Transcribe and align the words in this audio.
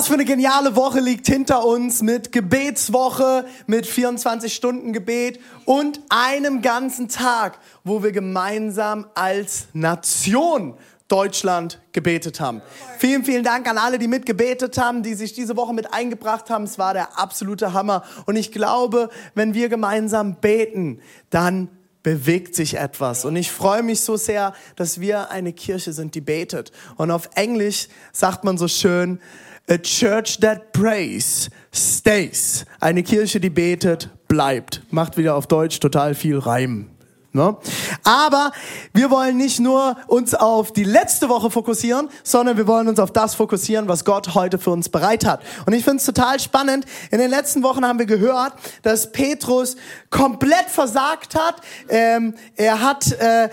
Was 0.00 0.08
für 0.08 0.14
eine 0.14 0.24
geniale 0.24 0.76
Woche 0.76 0.98
liegt 0.98 1.26
hinter 1.26 1.62
uns 1.66 2.00
mit 2.00 2.32
Gebetswoche, 2.32 3.44
mit 3.66 3.86
24 3.86 4.54
Stunden 4.54 4.94
Gebet 4.94 5.38
und 5.66 6.00
einem 6.08 6.62
ganzen 6.62 7.10
Tag, 7.10 7.58
wo 7.84 8.02
wir 8.02 8.10
gemeinsam 8.10 9.04
als 9.12 9.66
Nation 9.74 10.72
Deutschland 11.08 11.82
gebetet 11.92 12.40
haben. 12.40 12.62
Vielen, 12.96 13.26
vielen 13.26 13.44
Dank 13.44 13.68
an 13.68 13.76
alle, 13.76 13.98
die 13.98 14.08
mitgebetet 14.08 14.78
haben, 14.78 15.02
die 15.02 15.12
sich 15.12 15.34
diese 15.34 15.54
Woche 15.58 15.74
mit 15.74 15.92
eingebracht 15.92 16.48
haben. 16.48 16.64
Es 16.64 16.78
war 16.78 16.94
der 16.94 17.18
absolute 17.18 17.74
Hammer. 17.74 18.02
Und 18.24 18.36
ich 18.36 18.52
glaube, 18.52 19.10
wenn 19.34 19.52
wir 19.52 19.68
gemeinsam 19.68 20.36
beten, 20.36 21.00
dann 21.28 21.68
bewegt 22.02 22.54
sich 22.54 22.78
etwas. 22.78 23.26
Und 23.26 23.36
ich 23.36 23.52
freue 23.52 23.82
mich 23.82 24.00
so 24.00 24.16
sehr, 24.16 24.54
dass 24.76 25.02
wir 25.02 25.30
eine 25.30 25.52
Kirche 25.52 25.92
sind, 25.92 26.14
die 26.14 26.22
betet. 26.22 26.72
Und 26.96 27.10
auf 27.10 27.28
Englisch 27.34 27.88
sagt 28.12 28.44
man 28.44 28.56
so 28.56 28.66
schön, 28.66 29.20
A 29.70 29.78
church 29.78 30.40
that 30.40 30.72
prays 30.72 31.48
stays. 31.72 32.66
Eine 32.80 33.04
Kirche, 33.04 33.38
die 33.38 33.50
betet, 33.50 34.10
bleibt. 34.26 34.82
Macht 34.90 35.16
wieder 35.16 35.36
auf 35.36 35.46
Deutsch 35.46 35.78
total 35.78 36.16
viel 36.16 36.38
Reim. 36.38 36.89
Ne? 37.32 37.56
Aber 38.02 38.50
wir 38.92 39.08
wollen 39.12 39.36
nicht 39.36 39.60
nur 39.60 39.96
uns 40.08 40.34
auf 40.34 40.72
die 40.72 40.82
letzte 40.82 41.28
Woche 41.28 41.48
fokussieren, 41.48 42.08
sondern 42.24 42.56
wir 42.56 42.66
wollen 42.66 42.88
uns 42.88 42.98
auf 42.98 43.12
das 43.12 43.36
fokussieren, 43.36 43.86
was 43.86 44.04
Gott 44.04 44.34
heute 44.34 44.58
für 44.58 44.70
uns 44.70 44.88
bereit 44.88 45.24
hat. 45.24 45.40
Und 45.64 45.72
ich 45.72 45.84
finde 45.84 45.98
es 45.98 46.06
total 46.06 46.40
spannend. 46.40 46.86
In 47.12 47.18
den 47.18 47.30
letzten 47.30 47.62
Wochen 47.62 47.84
haben 47.84 48.00
wir 48.00 48.06
gehört, 48.06 48.54
dass 48.82 49.12
Petrus 49.12 49.76
komplett 50.10 50.66
versagt 50.66 51.36
hat. 51.36 51.60
Ähm, 51.88 52.34
er 52.56 52.80
hat 52.80 53.12
äh, 53.12 53.48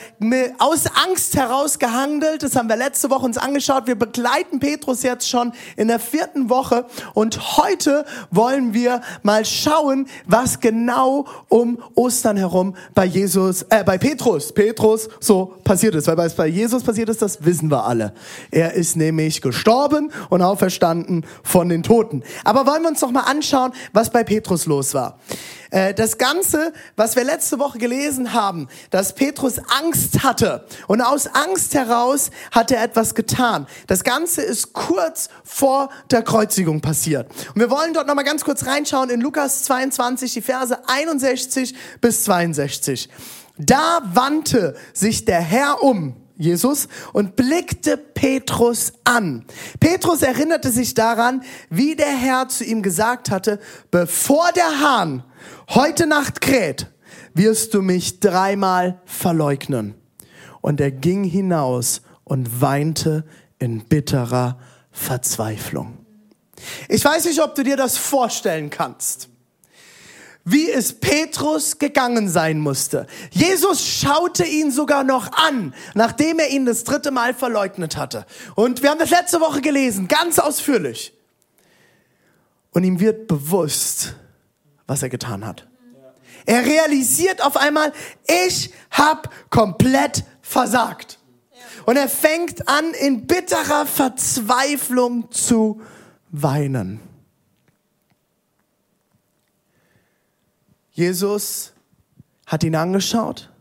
aus 0.57 0.85
Angst 1.05 1.35
heraus 1.35 1.77
gehandelt. 1.77 2.41
Das 2.41 2.55
haben 2.55 2.69
wir 2.69 2.77
letzte 2.77 3.11
Woche 3.11 3.25
uns 3.25 3.37
angeschaut. 3.37 3.85
Wir 3.85 3.93
begleiten 3.93 4.59
Petrus 4.59 5.03
jetzt 5.03 5.29
schon 5.29 5.53
in 5.75 5.87
der 5.87 5.99
vierten 5.99 6.49
Woche. 6.49 6.87
Und 7.13 7.57
heute 7.57 8.05
wollen 8.31 8.73
wir 8.73 9.01
mal 9.21 9.45
schauen, 9.45 10.07
was 10.25 10.61
genau 10.61 11.27
um 11.47 11.77
Ostern 11.93 12.37
herum 12.37 12.75
bei 12.95 13.05
Jesus 13.05 13.66
äh, 13.69 13.83
bei 13.83 13.97
Petrus, 13.97 14.53
Petrus 14.53 15.09
so 15.19 15.57
passiert 15.63 15.95
ist. 15.95 16.07
Weil 16.07 16.29
bei 16.29 16.47
Jesus 16.47 16.83
passiert 16.83 17.09
ist, 17.09 17.21
das 17.21 17.43
wissen 17.43 17.69
wir 17.69 17.85
alle. 17.85 18.13
Er 18.51 18.73
ist 18.73 18.95
nämlich 18.95 19.41
gestorben 19.41 20.11
und 20.29 20.41
auferstanden 20.41 21.25
von 21.43 21.69
den 21.69 21.83
Toten. 21.83 22.23
Aber 22.43 22.65
wollen 22.65 22.81
wir 22.83 22.89
uns 22.89 23.01
noch 23.01 23.11
mal 23.11 23.21
anschauen, 23.21 23.71
was 23.93 24.09
bei 24.09 24.23
Petrus 24.23 24.65
los 24.65 24.93
war. 24.93 25.19
Äh, 25.69 25.93
das 25.93 26.17
Ganze, 26.17 26.73
was 26.95 27.15
wir 27.15 27.23
letzte 27.23 27.59
Woche 27.59 27.77
gelesen 27.77 28.33
haben, 28.33 28.67
dass 28.89 29.13
Petrus 29.13 29.59
Angst 29.79 30.23
hatte 30.23 30.65
und 30.87 31.01
aus 31.01 31.27
Angst 31.27 31.73
heraus 31.73 32.31
hat 32.51 32.71
er 32.71 32.83
etwas 32.83 33.15
getan. 33.15 33.67
Das 33.87 34.03
Ganze 34.03 34.41
ist 34.41 34.73
kurz 34.73 35.29
vor 35.43 35.89
der 36.11 36.21
Kreuzigung 36.21 36.81
passiert. 36.81 37.29
Und 37.53 37.59
wir 37.61 37.69
wollen 37.69 37.93
dort 37.93 38.07
nochmal 38.07 38.25
ganz 38.25 38.43
kurz 38.43 38.65
reinschauen 38.65 39.09
in 39.09 39.21
Lukas 39.21 39.63
22, 39.63 40.33
die 40.33 40.41
Verse 40.41 40.77
61 40.87 41.75
bis 42.01 42.23
62. 42.23 43.09
Da 43.57 44.01
wandte 44.13 44.75
sich 44.93 45.25
der 45.25 45.41
Herr 45.41 45.83
um, 45.83 46.15
Jesus, 46.37 46.87
und 47.13 47.35
blickte 47.35 47.97
Petrus 47.97 48.93
an. 49.03 49.45
Petrus 49.79 50.21
erinnerte 50.21 50.71
sich 50.71 50.93
daran, 50.93 51.43
wie 51.69 51.95
der 51.95 52.15
Herr 52.15 52.47
zu 52.47 52.63
ihm 52.63 52.83
gesagt 52.83 53.31
hatte, 53.31 53.59
bevor 53.89 54.51
der 54.51 54.79
Hahn 54.79 55.23
heute 55.69 56.05
Nacht 56.05 56.41
kräht, 56.41 56.87
wirst 57.33 57.73
du 57.73 57.81
mich 57.81 58.19
dreimal 58.19 59.01
verleugnen. 59.05 59.95
Und 60.61 60.79
er 60.79 60.91
ging 60.91 61.23
hinaus 61.23 62.01
und 62.23 62.61
weinte 62.61 63.25
in 63.57 63.85
bitterer 63.85 64.59
Verzweiflung. 64.91 65.97
Ich 66.89 67.03
weiß 67.03 67.25
nicht, 67.25 67.41
ob 67.41 67.55
du 67.55 67.63
dir 67.63 67.77
das 67.77 67.97
vorstellen 67.97 68.69
kannst 68.69 69.29
wie 70.49 70.71
es 70.71 70.93
Petrus 70.93 71.77
gegangen 71.77 72.29
sein 72.29 72.59
musste. 72.59 73.05
Jesus 73.31 73.85
schaute 73.85 74.45
ihn 74.45 74.71
sogar 74.71 75.03
noch 75.03 75.33
an, 75.33 75.73
nachdem 75.93 76.39
er 76.39 76.49
ihn 76.49 76.65
das 76.65 76.85
dritte 76.85 77.11
Mal 77.11 77.33
verleugnet 77.33 77.97
hatte. 77.97 78.25
Und 78.55 78.81
wir 78.81 78.91
haben 78.91 78.99
das 78.99 79.09
letzte 79.09 79.41
Woche 79.41 79.59
gelesen, 79.59 80.07
ganz 80.07 80.39
ausführlich. 80.39 81.13
Und 82.71 82.85
ihm 82.85 83.01
wird 83.01 83.27
bewusst, 83.27 84.15
was 84.85 85.03
er 85.03 85.09
getan 85.09 85.45
hat. 85.45 85.67
Er 86.45 86.65
realisiert 86.65 87.43
auf 87.43 87.57
einmal, 87.57 87.91
ich 88.47 88.71
habe 88.89 89.29
komplett 89.49 90.23
versagt. 90.41 91.19
Und 91.85 91.97
er 91.97 92.07
fängt 92.07 92.69
an, 92.69 92.93
in 92.93 93.27
bitterer 93.27 93.85
Verzweiflung 93.85 95.29
zu 95.29 95.81
weinen. 96.29 97.01
Jesus 100.97 101.73
hat 102.47 102.63
ihn 102.63 102.73
angeschaut 102.73 103.51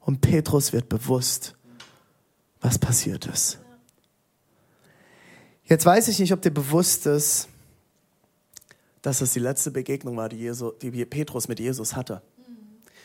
und 0.00 0.22
Petrus 0.22 0.72
wird 0.72 0.88
bewusst, 0.88 1.54
was 2.62 2.78
passiert 2.78 3.26
ist. 3.26 3.58
Jetzt 5.66 5.84
weiß 5.84 6.08
ich 6.08 6.18
nicht, 6.18 6.32
ob 6.32 6.40
dir 6.40 6.50
bewusst 6.50 7.04
ist, 7.04 7.48
dass 9.02 9.20
es 9.20 9.34
die 9.34 9.38
letzte 9.38 9.70
Begegnung 9.70 10.16
war, 10.16 10.30
die, 10.30 10.38
Jesu, 10.38 10.72
die 10.80 11.04
Petrus 11.04 11.46
mit 11.46 11.60
Jesus 11.60 11.94
hatte. 11.94 12.22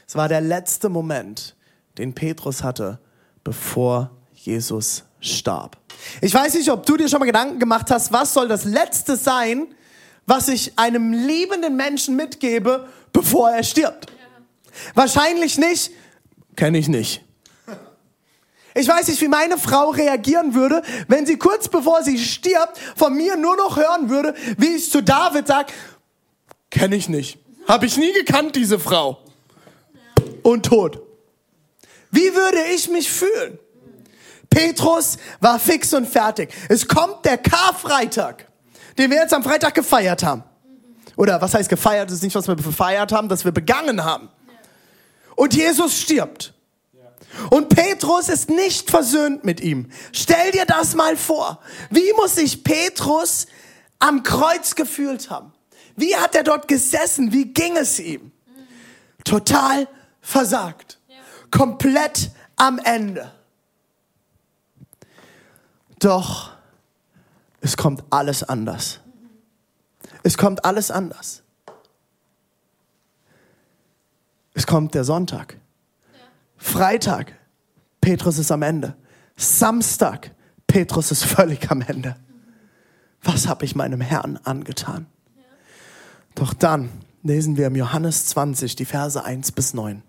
Es 0.07 0.15
war 0.15 0.29
der 0.29 0.39
letzte 0.39 0.87
Moment, 0.87 1.53
den 1.97 2.15
Petrus 2.15 2.63
hatte, 2.63 2.99
bevor 3.43 4.11
Jesus 4.33 5.03
starb. 5.19 5.75
Ich 6.21 6.33
weiß 6.33 6.53
nicht, 6.53 6.71
ob 6.71 6.85
du 6.85 6.95
dir 6.95 7.09
schon 7.09 7.19
mal 7.19 7.25
Gedanken 7.25 7.59
gemacht 7.59 7.91
hast, 7.91 8.13
was 8.13 8.33
soll 8.33 8.47
das 8.47 8.63
Letzte 8.63 9.17
sein, 9.17 9.67
was 10.25 10.47
ich 10.47 10.79
einem 10.79 11.11
liebenden 11.11 11.75
Menschen 11.75 12.15
mitgebe, 12.15 12.87
bevor 13.13 13.51
er 13.51 13.63
stirbt. 13.63 14.11
Wahrscheinlich 14.95 15.57
nicht, 15.57 15.91
kenne 16.55 16.77
ich 16.77 16.87
nicht. 16.87 17.23
Ich 18.75 18.87
weiß 18.87 19.07
nicht, 19.07 19.21
wie 19.21 19.27
meine 19.27 19.57
Frau 19.57 19.91
reagieren 19.91 20.55
würde, 20.55 20.81
wenn 21.07 21.25
sie 21.25 21.37
kurz 21.37 21.67
bevor 21.67 22.03
sie 22.03 22.17
stirbt 22.17 22.79
von 22.95 23.13
mir 23.13 23.37
nur 23.37 23.55
noch 23.55 23.77
hören 23.77 24.09
würde, 24.09 24.33
wie 24.57 24.75
ich 24.75 24.89
zu 24.89 25.03
David 25.03 25.47
sage, 25.47 25.71
kenne 26.71 26.95
ich 26.95 27.07
nicht. 27.07 27.37
Habe 27.67 27.85
ich 27.85 27.97
nie 27.97 28.11
gekannt, 28.13 28.55
diese 28.55 28.79
Frau. 28.79 29.19
Und 30.41 30.65
tot. 30.65 31.01
Wie 32.11 32.33
würde 32.33 32.63
ich 32.73 32.89
mich 32.89 33.11
fühlen? 33.11 33.59
Petrus 34.49 35.17
war 35.39 35.59
fix 35.59 35.93
und 35.93 36.07
fertig. 36.07 36.53
Es 36.69 36.87
kommt 36.87 37.25
der 37.25 37.37
Karfreitag, 37.37 38.47
den 38.97 39.09
wir 39.09 39.17
jetzt 39.17 39.33
am 39.33 39.43
Freitag 39.43 39.73
gefeiert 39.73 40.23
haben. 40.23 40.43
Oder 41.15 41.41
was 41.41 41.53
heißt 41.53 41.69
gefeiert? 41.69 42.09
Das 42.09 42.17
ist 42.17 42.23
nicht, 42.23 42.35
was 42.35 42.47
wir 42.47 42.55
gefeiert 42.55 43.11
haben, 43.11 43.29
dass 43.29 43.45
wir 43.45 43.51
begangen 43.51 44.03
haben. 44.03 44.29
Und 45.35 45.53
Jesus 45.53 45.99
stirbt. 45.99 46.53
Und 47.49 47.69
Petrus 47.69 48.29
ist 48.29 48.49
nicht 48.49 48.89
versöhnt 48.89 49.43
mit 49.43 49.59
ihm. 49.61 49.89
Stell 50.11 50.51
dir 50.51 50.65
das 50.65 50.95
mal 50.95 51.17
vor. 51.17 51.59
Wie 51.89 52.13
muss 52.13 52.35
sich 52.35 52.63
Petrus 52.63 53.47
am 53.99 54.23
Kreuz 54.23 54.75
gefühlt 54.75 55.29
haben? 55.29 55.51
Wie 55.95 56.15
hat 56.15 56.35
er 56.35 56.43
dort 56.43 56.67
gesessen? 56.67 57.31
Wie 57.31 57.45
ging 57.45 57.75
es 57.77 57.99
ihm? 57.99 58.31
Total 59.23 59.87
versagt. 60.21 60.99
Komplett 61.49 62.31
am 62.55 62.79
Ende. 62.79 63.31
Doch 65.99 66.51
es 67.61 67.77
kommt 67.77 68.03
alles 68.09 68.43
anders. 68.43 68.99
Es 70.23 70.37
kommt 70.37 70.63
alles 70.63 70.89
anders. 70.89 71.43
Es 74.53 74.65
kommt 74.65 74.93
der 74.93 75.03
Sonntag. 75.03 75.57
Freitag, 76.57 77.33
Petrus 77.99 78.37
ist 78.37 78.51
am 78.51 78.61
Ende. 78.61 78.95
Samstag, 79.35 80.31
Petrus 80.67 81.11
ist 81.11 81.25
völlig 81.25 81.69
am 81.69 81.81
Ende. 81.81 82.15
Was 83.21 83.47
habe 83.47 83.65
ich 83.65 83.75
meinem 83.75 84.01
Herrn 84.01 84.37
angetan? 84.43 85.07
Doch 86.35 86.53
dann 86.53 86.89
lesen 87.23 87.57
wir 87.57 87.67
im 87.67 87.75
Johannes 87.75 88.27
20 88.27 88.75
die 88.75 88.85
Verse 88.85 89.23
1 89.23 89.51
bis 89.51 89.73
9. 89.73 90.03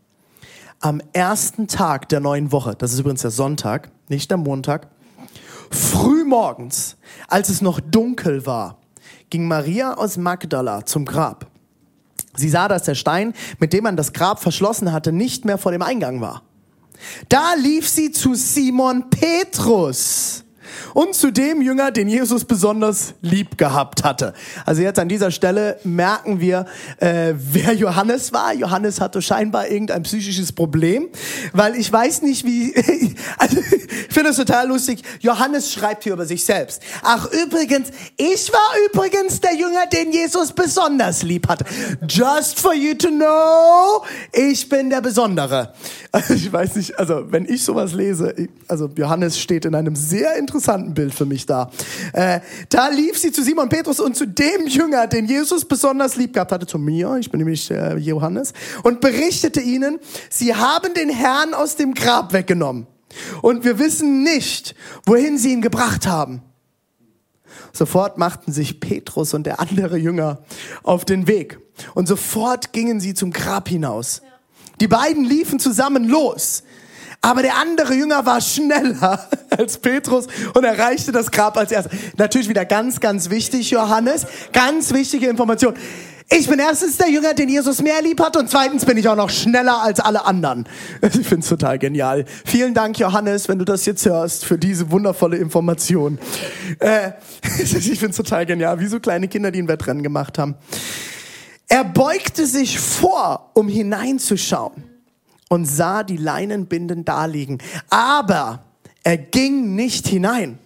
Am 0.80 1.00
ersten 1.12 1.68
Tag 1.68 2.08
der 2.08 2.20
neuen 2.20 2.52
Woche, 2.52 2.74
das 2.76 2.92
ist 2.92 2.98
übrigens 2.98 3.22
der 3.22 3.30
Sonntag, 3.30 3.90
nicht 4.08 4.30
der 4.30 4.38
Montag, 4.38 4.88
früh 5.70 6.24
morgens, 6.24 6.96
als 7.28 7.48
es 7.48 7.62
noch 7.62 7.80
dunkel 7.80 8.46
war, 8.46 8.78
ging 9.30 9.46
Maria 9.46 9.94
aus 9.94 10.16
Magdala 10.16 10.84
zum 10.86 11.04
Grab. 11.04 11.50
Sie 12.36 12.48
sah, 12.48 12.68
dass 12.68 12.82
der 12.84 12.94
Stein, 12.94 13.32
mit 13.58 13.72
dem 13.72 13.84
man 13.84 13.96
das 13.96 14.12
Grab 14.12 14.40
verschlossen 14.40 14.92
hatte, 14.92 15.12
nicht 15.12 15.44
mehr 15.44 15.58
vor 15.58 15.72
dem 15.72 15.82
Eingang 15.82 16.20
war. 16.20 16.42
Da 17.28 17.54
lief 17.54 17.88
sie 17.88 18.10
zu 18.10 18.34
Simon 18.34 19.10
Petrus 19.10 20.43
und 20.94 21.14
zu 21.14 21.30
dem 21.30 21.62
Jünger, 21.62 21.90
den 21.90 22.08
Jesus 22.08 22.44
besonders 22.44 23.14
lieb 23.20 23.58
gehabt 23.58 24.04
hatte. 24.04 24.34
Also 24.64 24.82
jetzt 24.82 24.98
an 24.98 25.08
dieser 25.08 25.30
Stelle 25.30 25.78
merken 25.84 26.40
wir, 26.40 26.66
äh, 26.98 27.34
wer 27.36 27.72
Johannes 27.74 28.32
war. 28.32 28.54
Johannes 28.54 29.00
hatte 29.00 29.22
scheinbar 29.22 29.68
irgendein 29.68 30.02
psychisches 30.02 30.52
Problem, 30.52 31.08
weil 31.52 31.76
ich 31.76 31.92
weiß 31.92 32.22
nicht, 32.22 32.44
wie. 32.44 32.74
also, 33.38 33.58
ich 33.58 34.14
finde 34.14 34.30
es 34.30 34.36
total 34.36 34.68
lustig. 34.68 35.02
Johannes 35.20 35.72
schreibt 35.72 36.04
hier 36.04 36.12
über 36.12 36.26
sich 36.26 36.44
selbst. 36.44 36.82
Ach 37.02 37.28
übrigens, 37.30 37.88
ich 38.16 38.52
war 38.52 38.74
übrigens 38.88 39.40
der 39.40 39.54
Jünger, 39.54 39.86
den 39.92 40.12
Jesus 40.12 40.52
besonders 40.52 41.22
lieb 41.22 41.48
hatte. 41.48 41.64
Just 42.08 42.58
for 42.58 42.74
you 42.74 42.94
to 42.94 43.08
know, 43.08 44.04
ich 44.32 44.68
bin 44.68 44.90
der 44.90 45.00
Besondere. 45.00 45.72
Also 46.12 46.34
ich 46.34 46.52
weiß 46.52 46.76
nicht, 46.76 46.98
also 46.98 47.30
wenn 47.30 47.44
ich 47.46 47.64
sowas 47.64 47.92
lese, 47.92 48.34
also 48.68 48.90
Johannes 48.96 49.38
steht 49.38 49.64
in 49.64 49.74
einem 49.74 49.96
sehr 49.96 50.36
interessanten 50.36 50.63
Bild 50.94 51.14
für 51.14 51.26
mich 51.26 51.46
da. 51.46 51.70
Äh, 52.12 52.40
da 52.68 52.88
lief 52.88 53.18
sie 53.18 53.32
zu 53.32 53.42
Simon 53.42 53.68
Petrus 53.68 54.00
und 54.00 54.16
zu 54.16 54.26
dem 54.26 54.66
Jünger, 54.66 55.06
den 55.06 55.26
Jesus 55.26 55.64
besonders 55.64 56.16
lieb 56.16 56.32
gehabt 56.32 56.52
hatte, 56.52 56.66
zu 56.66 56.78
mir, 56.78 57.16
ich 57.18 57.30
bin 57.30 57.38
nämlich 57.38 57.70
äh, 57.70 57.96
Johannes, 57.96 58.52
und 58.82 59.00
berichtete 59.00 59.60
ihnen, 59.60 59.98
sie 60.30 60.54
haben 60.54 60.94
den 60.94 61.10
Herrn 61.10 61.54
aus 61.54 61.76
dem 61.76 61.94
Grab 61.94 62.32
weggenommen. 62.32 62.86
Und 63.42 63.64
wir 63.64 63.78
wissen 63.78 64.22
nicht, 64.22 64.74
wohin 65.06 65.38
sie 65.38 65.52
ihn 65.52 65.62
gebracht 65.62 66.06
haben. 66.06 66.42
Sofort 67.72 68.18
machten 68.18 68.52
sich 68.52 68.80
Petrus 68.80 69.34
und 69.34 69.46
der 69.46 69.60
andere 69.60 69.96
Jünger 69.96 70.44
auf 70.82 71.04
den 71.04 71.26
Weg. 71.26 71.58
Und 71.94 72.06
sofort 72.06 72.72
gingen 72.72 73.00
sie 73.00 73.14
zum 73.14 73.32
Grab 73.32 73.68
hinaus. 73.68 74.22
Die 74.80 74.88
beiden 74.88 75.24
liefen 75.24 75.58
zusammen 75.58 76.08
los. 76.08 76.62
Aber 77.24 77.40
der 77.40 77.56
andere 77.56 77.94
Jünger 77.94 78.26
war 78.26 78.38
schneller 78.42 79.26
als 79.50 79.78
Petrus 79.78 80.26
und 80.52 80.62
erreichte 80.62 81.10
das 81.10 81.30
Grab 81.30 81.56
als 81.56 81.72
erster. 81.72 81.90
Natürlich 82.18 82.50
wieder 82.50 82.66
ganz, 82.66 83.00
ganz 83.00 83.30
wichtig, 83.30 83.70
Johannes. 83.70 84.26
Ganz 84.52 84.92
wichtige 84.92 85.28
Information. 85.28 85.72
Ich 86.28 86.48
bin 86.48 86.58
erstens 86.58 86.98
der 86.98 87.08
Jünger, 87.08 87.32
den 87.32 87.48
Jesus 87.48 87.80
mehr 87.80 88.02
lieb 88.02 88.20
hat 88.20 88.36
und 88.36 88.50
zweitens 88.50 88.84
bin 88.84 88.98
ich 88.98 89.08
auch 89.08 89.16
noch 89.16 89.30
schneller 89.30 89.80
als 89.80 90.00
alle 90.00 90.26
anderen. 90.26 90.66
Ich 91.02 91.26
finde 91.26 91.40
es 91.40 91.48
total 91.48 91.78
genial. 91.78 92.26
Vielen 92.44 92.74
Dank, 92.74 92.98
Johannes, 92.98 93.48
wenn 93.48 93.58
du 93.58 93.64
das 93.64 93.86
jetzt 93.86 94.04
hörst, 94.04 94.44
für 94.44 94.58
diese 94.58 94.90
wundervolle 94.90 95.38
Information. 95.38 96.18
Äh, 96.78 97.12
ich 97.58 97.98
finde 97.98 98.10
es 98.10 98.16
total 98.16 98.44
genial, 98.44 98.80
wie 98.80 98.86
so 98.86 99.00
kleine 99.00 99.28
Kinder, 99.28 99.50
die 99.50 99.62
ein 99.62 99.68
Wettrennen 99.68 100.02
gemacht 100.02 100.38
haben. 100.38 100.56
Er 101.68 101.84
beugte 101.84 102.44
sich 102.44 102.78
vor, 102.78 103.50
um 103.54 103.68
hineinzuschauen 103.68 104.93
und 105.48 105.66
sah 105.66 106.02
die 106.02 106.16
Leinenbinden 106.16 107.04
daliegen. 107.04 107.58
Aber 107.90 108.64
er 109.02 109.18
ging 109.18 109.74
nicht 109.74 110.06
hinein. 110.08 110.58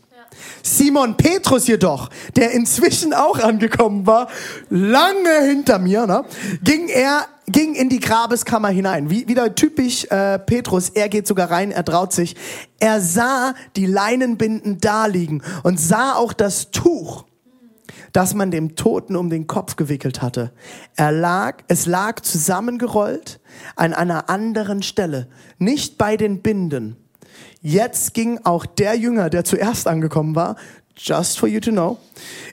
Simon 0.62 1.16
Petrus 1.16 1.66
jedoch, 1.66 2.10
der 2.36 2.52
inzwischen 2.52 3.12
auch 3.12 3.38
angekommen 3.38 4.06
war, 4.06 4.28
lange 4.70 5.42
hinter 5.46 5.78
mir, 5.78 6.06
ne, 6.06 6.24
ging 6.62 6.88
er 6.88 7.26
ging 7.50 7.74
in 7.74 7.88
die 7.88 8.00
Grabeskammer 8.00 8.68
hinein. 8.68 9.10
Wie, 9.10 9.26
wieder 9.26 9.54
typisch 9.54 10.04
äh, 10.10 10.38
Petrus, 10.38 10.90
er 10.90 11.08
geht 11.08 11.26
sogar 11.26 11.50
rein, 11.50 11.70
er 11.70 11.84
traut 11.84 12.12
sich. 12.12 12.36
Er 12.78 13.00
sah 13.00 13.54
die 13.74 13.86
Leinenbinden 13.86 14.80
daliegen 14.80 15.42
und 15.62 15.80
sah 15.80 16.14
auch 16.14 16.34
das 16.34 16.70
Tuch, 16.70 17.24
das 18.12 18.34
man 18.34 18.50
dem 18.50 18.76
Toten 18.76 19.16
um 19.16 19.30
den 19.30 19.46
Kopf 19.46 19.76
gewickelt 19.76 20.20
hatte. 20.20 20.52
Er 20.96 21.10
lag, 21.10 21.62
es 21.68 21.86
lag 21.86 22.20
zusammengerollt 22.20 23.37
an 23.76 23.94
einer 23.94 24.28
anderen 24.28 24.82
Stelle, 24.82 25.28
nicht 25.58 25.98
bei 25.98 26.16
den 26.16 26.42
Binden. 26.42 26.96
Jetzt 27.60 28.14
ging 28.14 28.40
auch 28.44 28.66
der 28.66 28.94
Jünger, 28.94 29.30
der 29.30 29.44
zuerst 29.44 29.88
angekommen 29.88 30.34
war, 30.34 30.56
just 30.96 31.38
for 31.38 31.48
you 31.48 31.60
to 31.60 31.70
know, 31.70 31.98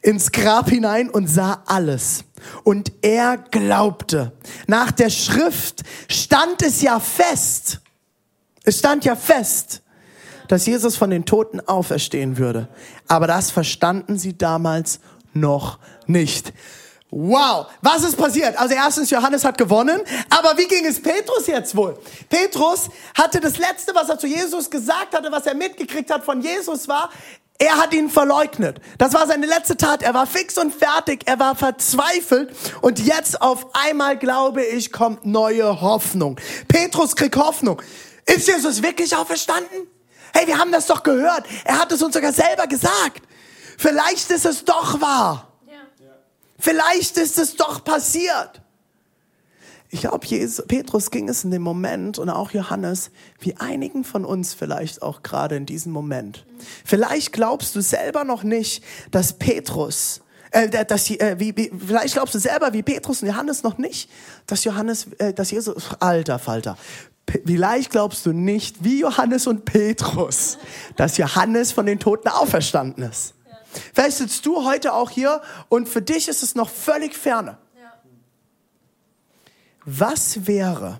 ins 0.01 0.31
Grab 0.31 0.69
hinein 0.69 1.09
und 1.09 1.27
sah 1.27 1.63
alles. 1.65 2.25
Und 2.63 2.91
er 3.01 3.37
glaubte. 3.37 4.33
Nach 4.67 4.91
der 4.91 5.09
Schrift 5.09 5.83
stand 6.07 6.61
es 6.61 6.81
ja 6.81 6.99
fest. 6.99 7.81
Es 8.63 8.79
stand 8.79 9.05
ja 9.05 9.15
fest, 9.15 9.81
dass 10.47 10.65
Jesus 10.65 10.95
von 10.95 11.09
den 11.09 11.25
Toten 11.25 11.59
auferstehen 11.59 12.37
würde. 12.37 12.67
Aber 13.07 13.27
das 13.27 13.51
verstanden 13.51 14.17
sie 14.17 14.37
damals 14.37 14.99
noch 15.33 15.79
nicht. 16.07 16.53
Wow, 17.11 17.67
was 17.81 18.03
ist 18.03 18.17
passiert? 18.17 18.57
Also 18.57 18.73
erstens, 18.73 19.09
Johannes 19.09 19.45
hat 19.45 19.57
gewonnen, 19.57 20.01
aber 20.29 20.57
wie 20.57 20.67
ging 20.67 20.85
es 20.85 21.01
Petrus 21.01 21.47
jetzt 21.47 21.75
wohl? 21.75 21.97
Petrus 22.27 22.89
hatte 23.17 23.39
das 23.39 23.57
Letzte, 23.57 23.95
was 23.95 24.09
er 24.09 24.19
zu 24.19 24.27
Jesus 24.27 24.69
gesagt 24.69 25.15
hatte, 25.15 25.31
was 25.31 25.45
er 25.45 25.55
mitgekriegt 25.55 26.11
hat 26.11 26.25
von 26.25 26.41
Jesus 26.41 26.87
war, 26.87 27.09
er 27.57 27.77
hat 27.77 27.93
ihn 27.93 28.09
verleugnet. 28.09 28.81
Das 28.97 29.13
war 29.13 29.27
seine 29.27 29.45
letzte 29.45 29.77
Tat. 29.77 30.03
Er 30.03 30.13
war 30.13 30.27
fix 30.27 30.57
und 30.57 30.73
fertig. 30.73 31.21
Er 31.25 31.39
war 31.39 31.55
verzweifelt. 31.55 32.53
Und 32.81 32.99
jetzt 32.99 33.41
auf 33.41 33.67
einmal, 33.73 34.17
glaube 34.17 34.63
ich, 34.63 34.91
kommt 34.91 35.25
neue 35.25 35.79
Hoffnung. 35.79 36.37
Petrus 36.67 37.15
kriegt 37.15 37.37
Hoffnung. 37.37 37.81
Ist 38.25 38.47
Jesus 38.47 38.81
wirklich 38.81 39.15
auferstanden? 39.15 39.87
Hey, 40.33 40.47
wir 40.47 40.57
haben 40.57 40.73
das 40.73 40.87
doch 40.87 41.01
gehört. 41.01 41.45
Er 41.63 41.79
hat 41.79 41.93
es 41.93 42.01
uns 42.01 42.13
sogar 42.13 42.33
selber 42.33 42.67
gesagt. 42.67 43.21
Vielleicht 43.77 44.29
ist 44.31 44.45
es 44.45 44.65
doch 44.65 44.99
wahr. 44.99 45.54
Vielleicht 46.65 47.17
ist 47.17 47.37
es 47.37 47.55
doch 47.57 47.83
passiert. 47.83 48.59
Ich 49.91 50.01
glaube, 50.01 50.25
Petrus 50.67 51.11
ging 51.11 51.29
es 51.29 51.43
in 51.43 51.51
dem 51.51 51.61
Moment 51.61 52.17
und 52.17 52.27
auch 52.27 52.49
Johannes, 52.49 53.11
wie 53.39 53.55
einigen 53.57 54.03
von 54.03 54.25
uns 54.25 54.55
vielleicht 54.55 55.03
auch 55.03 55.21
gerade 55.21 55.57
in 55.57 55.67
diesem 55.67 55.91
Moment. 55.91 56.43
Vielleicht 56.83 57.33
glaubst 57.33 57.75
du 57.75 57.81
selber 57.81 58.23
noch 58.23 58.41
nicht, 58.41 58.83
dass 59.11 59.33
Petrus, 59.33 60.21
äh, 60.49 60.67
dass, 60.85 61.07
äh, 61.11 61.35
wie, 61.37 61.55
wie, 61.55 61.71
vielleicht 61.85 62.15
glaubst 62.15 62.33
du 62.33 62.39
selber 62.39 62.73
wie 62.73 62.81
Petrus 62.81 63.21
und 63.21 63.27
Johannes 63.27 63.61
noch 63.61 63.77
nicht, 63.77 64.09
dass 64.47 64.63
Johannes, 64.63 65.05
äh, 65.19 65.35
dass 65.35 65.51
Jesus, 65.51 65.75
alter 65.99 66.39
Falter, 66.39 66.77
Vielleicht 67.45 67.91
glaubst 67.91 68.25
du 68.25 68.33
nicht, 68.33 68.83
wie 68.83 69.01
Johannes 69.01 69.45
und 69.45 69.65
Petrus, 69.65 70.57
dass 70.95 71.17
Johannes 71.17 71.71
von 71.71 71.85
den 71.85 71.99
Toten 71.99 72.27
auferstanden 72.27 73.03
ist. 73.03 73.34
Vielleicht 73.93 74.17
sitzt 74.17 74.45
du 74.45 74.65
heute 74.65 74.93
auch 74.93 75.09
hier 75.09 75.41
und 75.69 75.89
für 75.89 76.01
dich 76.01 76.27
ist 76.27 76.43
es 76.43 76.55
noch 76.55 76.69
völlig 76.69 77.15
ferne. 77.15 77.57
Was 79.85 80.47
wäre, 80.47 80.99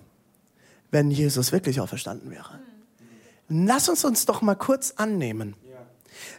wenn 0.92 1.10
Jesus 1.10 1.52
wirklich 1.52 1.80
auferstanden 1.80 2.30
wäre? 2.30 2.60
Lass 3.50 3.90
uns 3.90 4.06
uns 4.06 4.26
doch 4.26 4.42
mal 4.42 4.56
kurz 4.56 4.94
annehmen. 4.98 5.56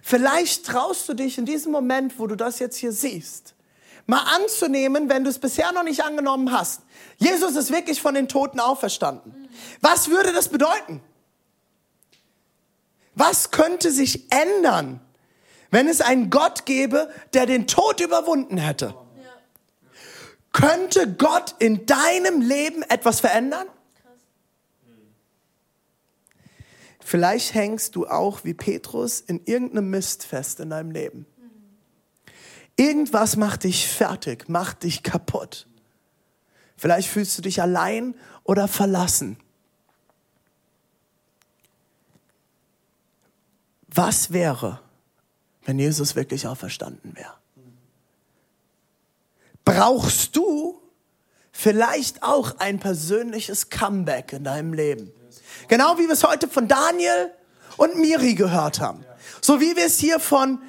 Vielleicht 0.03 0.67
traust 0.67 1.09
du 1.09 1.15
dich 1.15 1.39
in 1.39 1.47
diesem 1.47 1.73
Moment, 1.73 2.19
wo 2.19 2.27
du 2.27 2.37
das 2.37 2.59
jetzt 2.59 2.77
hier 2.77 2.93
siehst, 2.93 3.55
mal 4.07 4.23
anzunehmen, 4.37 5.09
wenn 5.09 5.25
du 5.25 5.31
es 5.31 5.39
bisher 5.39 5.73
noch 5.73 5.83
nicht 5.83 6.05
angenommen 6.05 6.53
hast. 6.53 6.83
Jesus 7.19 7.57
ist 7.57 7.73
wirklich 7.73 8.01
von 8.01 8.15
den 8.15 8.29
Toten 8.29 8.61
auferstanden. 8.61 9.49
Was 9.81 10.09
würde 10.09 10.33
das 10.33 10.49
bedeuten? 10.49 11.01
Was 13.15 13.51
könnte 13.51 13.91
sich 13.91 14.31
ändern, 14.31 15.01
wenn 15.71 15.89
es 15.89 16.01
einen 16.01 16.31
Gott 16.31 16.67
gäbe, 16.67 17.11
der 17.33 17.47
den 17.47 17.67
Tod 17.67 18.01
überwunden 18.01 18.59
hätte? 18.59 18.95
Könnte 20.53 21.13
Gott 21.13 21.55
in 21.59 21.85
deinem 21.85 22.41
Leben 22.41 22.83
etwas 22.83 23.21
verändern? 23.21 23.67
Vielleicht 27.01 27.55
hängst 27.55 27.95
du 27.95 28.07
auch 28.07 28.43
wie 28.43 28.55
Petrus 28.55 29.21
in 29.21 29.45
irgendeinem 29.45 29.91
Mist 29.91 30.25
fest 30.25 30.59
in 30.59 30.71
deinem 30.71 30.91
Leben. 30.91 31.27
Irgendwas 32.77 33.37
macht 33.37 33.65
dich 33.65 33.87
fertig, 33.87 34.49
macht 34.49 34.83
dich 34.83 35.03
kaputt. 35.03 35.67
Vielleicht 36.77 37.09
fühlst 37.09 37.39
du 37.39 37.43
dich 37.43 37.63
allein 37.63 38.15
oder 38.45 38.67
verlassen. 38.67 39.39
Was 43.87 44.33
wäre, 44.33 44.81
wenn 45.67 45.79
Jesus 45.79 46.17
wirklich 46.17 46.47
auferstanden 46.47 47.15
wäre? 47.15 47.35
Brauchst 49.65 50.37
du 50.37 50.81
vielleicht 51.51 52.23
auch 52.23 52.59
ein 52.59 52.79
persönliches 52.79 53.69
Comeback 53.69 54.33
in 54.33 54.45
deinem 54.45 54.73
Leben? 54.73 55.11
Genau 55.69 55.99
wie 55.99 56.07
wir 56.07 56.13
es 56.13 56.23
heute 56.23 56.49
von 56.49 56.69
Daniel 56.69 57.33
und 57.77 57.99
Miri 57.99 58.35
gehört 58.35 58.81
haben. 58.81 59.05
So 59.41 59.61
wie 59.61 59.77
wir 59.77 59.87
es 59.87 59.99
hier 59.99 60.21
von 60.21 60.61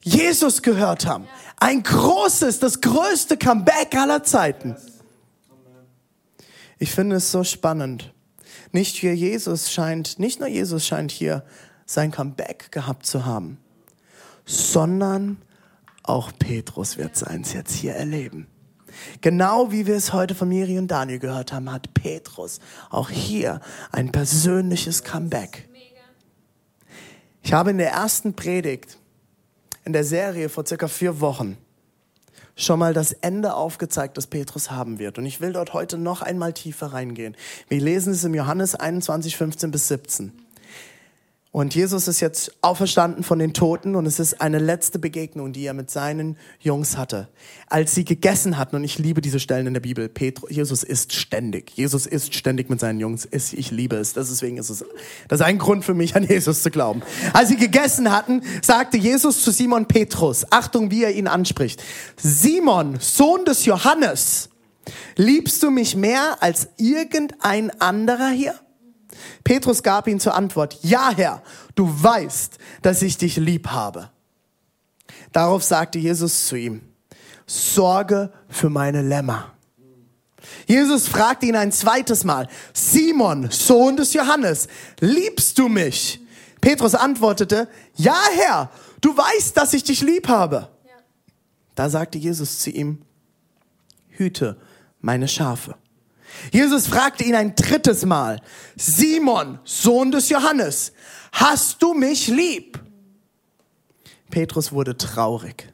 Jesus 0.00 0.62
gehört 0.62 1.06
haben. 1.06 1.26
Ein 1.58 1.82
großes, 1.82 2.60
das 2.60 2.80
größte 2.80 3.36
Comeback 3.36 3.96
aller 3.96 4.22
Zeiten. 4.22 4.76
Ich 6.78 6.92
finde 6.92 7.16
es 7.16 7.32
so 7.32 7.42
spannend. 7.42 8.12
Nicht 8.70 8.96
hier 8.96 9.14
Jesus 9.16 9.72
scheint, 9.72 10.18
nicht 10.18 10.38
nur 10.38 10.48
Jesus 10.48 10.86
scheint 10.86 11.10
hier 11.10 11.44
sein 11.86 12.12
Comeback 12.12 12.70
gehabt 12.70 13.06
zu 13.06 13.24
haben, 13.24 13.58
sondern 14.46 15.42
auch 16.02 16.32
Petrus 16.38 16.96
wird 16.96 17.16
seins 17.16 17.52
jetzt 17.52 17.74
hier 17.74 17.94
erleben. 17.94 18.46
Genau 19.20 19.72
wie 19.72 19.86
wir 19.86 19.96
es 19.96 20.12
heute 20.12 20.34
von 20.34 20.48
Miri 20.48 20.78
und 20.78 20.88
Daniel 20.88 21.18
gehört 21.18 21.52
haben, 21.52 21.70
hat 21.70 21.92
Petrus 21.92 22.60
auch 22.88 23.10
hier 23.10 23.60
ein 23.92 24.12
persönliches 24.12 25.04
Comeback. 25.04 25.68
Ich 27.42 27.52
habe 27.52 27.70
in 27.70 27.78
der 27.78 27.90
ersten 27.90 28.34
Predigt 28.34 28.98
in 29.84 29.92
der 29.92 30.04
Serie 30.04 30.48
vor 30.48 30.66
circa 30.66 30.88
vier 30.88 31.20
Wochen 31.20 31.56
schon 32.56 32.78
mal 32.78 32.94
das 32.94 33.12
Ende 33.12 33.54
aufgezeigt, 33.54 34.16
das 34.16 34.26
Petrus 34.26 34.70
haben 34.70 34.98
wird. 34.98 35.18
Und 35.18 35.26
ich 35.26 35.40
will 35.40 35.52
dort 35.52 35.74
heute 35.74 35.98
noch 35.98 36.22
einmal 36.22 36.54
tiefer 36.54 36.86
reingehen. 36.86 37.36
Wir 37.68 37.80
lesen 37.80 38.14
es 38.14 38.24
im 38.24 38.34
Johannes 38.34 38.74
21, 38.74 39.36
15 39.36 39.70
bis 39.70 39.88
17. 39.88 40.32
Und 41.56 41.74
Jesus 41.74 42.06
ist 42.06 42.20
jetzt 42.20 42.52
auferstanden 42.60 43.24
von 43.24 43.38
den 43.38 43.54
Toten 43.54 43.96
und 43.96 44.04
es 44.04 44.18
ist 44.18 44.42
eine 44.42 44.58
letzte 44.58 44.98
Begegnung, 44.98 45.54
die 45.54 45.64
er 45.64 45.72
mit 45.72 45.90
seinen 45.90 46.36
Jungs 46.60 46.98
hatte. 46.98 47.28
Als 47.70 47.94
sie 47.94 48.04
gegessen 48.04 48.58
hatten, 48.58 48.76
und 48.76 48.84
ich 48.84 48.98
liebe 48.98 49.22
diese 49.22 49.40
Stellen 49.40 49.66
in 49.66 49.72
der 49.72 49.80
Bibel, 49.80 50.10
Petrus, 50.10 50.50
Jesus 50.50 50.82
ist 50.82 51.14
ständig. 51.14 51.72
Jesus 51.74 52.04
ist 52.04 52.34
ständig 52.34 52.68
mit 52.68 52.78
seinen 52.78 53.00
Jungs. 53.00 53.26
Ich 53.32 53.70
liebe 53.70 53.96
es. 53.96 54.12
Deswegen 54.12 54.58
ist 54.58 54.68
es, 54.68 54.84
das 55.28 55.40
ist 55.40 55.46
ein 55.46 55.56
Grund 55.56 55.82
für 55.82 55.94
mich, 55.94 56.14
an 56.14 56.24
Jesus 56.24 56.62
zu 56.62 56.70
glauben. 56.70 57.00
Als 57.32 57.48
sie 57.48 57.56
gegessen 57.56 58.12
hatten, 58.12 58.42
sagte 58.60 58.98
Jesus 58.98 59.42
zu 59.42 59.50
Simon 59.50 59.86
Petrus, 59.86 60.44
Achtung, 60.50 60.90
wie 60.90 61.04
er 61.04 61.14
ihn 61.14 61.26
anspricht. 61.26 61.82
Simon, 62.18 62.98
Sohn 63.00 63.46
des 63.46 63.64
Johannes, 63.64 64.50
liebst 65.16 65.62
du 65.62 65.70
mich 65.70 65.96
mehr 65.96 66.36
als 66.40 66.68
irgendein 66.76 67.70
anderer 67.80 68.28
hier? 68.28 68.60
Petrus 69.44 69.82
gab 69.82 70.08
ihm 70.08 70.20
zur 70.20 70.34
Antwort, 70.34 70.78
ja 70.82 71.10
Herr, 71.14 71.42
du 71.74 71.88
weißt, 71.88 72.58
dass 72.82 73.02
ich 73.02 73.16
dich 73.16 73.36
lieb 73.36 73.68
habe. 73.68 74.10
Darauf 75.32 75.62
sagte 75.62 75.98
Jesus 75.98 76.46
zu 76.46 76.56
ihm, 76.56 76.82
Sorge 77.46 78.32
für 78.48 78.70
meine 78.70 79.02
Lämmer. 79.02 79.52
Jesus 80.66 81.08
fragte 81.08 81.46
ihn 81.46 81.56
ein 81.56 81.72
zweites 81.72 82.24
Mal, 82.24 82.48
Simon, 82.72 83.50
Sohn 83.50 83.96
des 83.96 84.12
Johannes, 84.14 84.68
liebst 85.00 85.58
du 85.58 85.68
mich? 85.68 86.20
Petrus 86.60 86.94
antwortete, 86.94 87.68
ja 87.94 88.18
Herr, 88.34 88.70
du 89.00 89.16
weißt, 89.16 89.56
dass 89.56 89.74
ich 89.74 89.84
dich 89.84 90.00
lieb 90.02 90.28
habe. 90.28 90.68
Da 91.74 91.90
sagte 91.90 92.18
Jesus 92.18 92.60
zu 92.60 92.70
ihm, 92.70 93.02
hüte 94.08 94.56
meine 95.00 95.28
Schafe. 95.28 95.76
Jesus 96.52 96.86
fragte 96.86 97.24
ihn 97.24 97.34
ein 97.34 97.54
drittes 97.54 98.04
Mal, 98.04 98.40
Simon, 98.76 99.58
Sohn 99.64 100.10
des 100.10 100.28
Johannes, 100.28 100.92
hast 101.32 101.82
du 101.82 101.94
mich 101.94 102.28
lieb? 102.28 102.80
Petrus 104.30 104.72
wurde 104.72 104.96
traurig, 104.96 105.72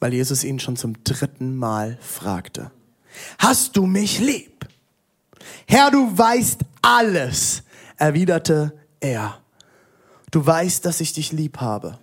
weil 0.00 0.14
Jesus 0.14 0.44
ihn 0.44 0.60
schon 0.60 0.76
zum 0.76 1.02
dritten 1.04 1.56
Mal 1.56 1.98
fragte. 2.00 2.70
Hast 3.38 3.76
du 3.76 3.86
mich 3.86 4.18
lieb? 4.18 4.66
Herr, 5.66 5.90
du 5.90 6.16
weißt 6.16 6.60
alles, 6.82 7.62
erwiderte 7.96 8.76
er. 9.00 9.40
Du 10.30 10.44
weißt, 10.44 10.84
dass 10.84 11.00
ich 11.00 11.12
dich 11.12 11.32
lieb 11.32 11.58
habe. 11.58 11.98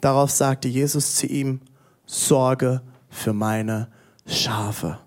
Darauf 0.00 0.30
sagte 0.30 0.68
Jesus 0.68 1.16
zu 1.16 1.26
ihm, 1.26 1.60
Sorge 2.06 2.82
für 3.08 3.32
meine 3.32 3.88
Schafe. 4.26 4.98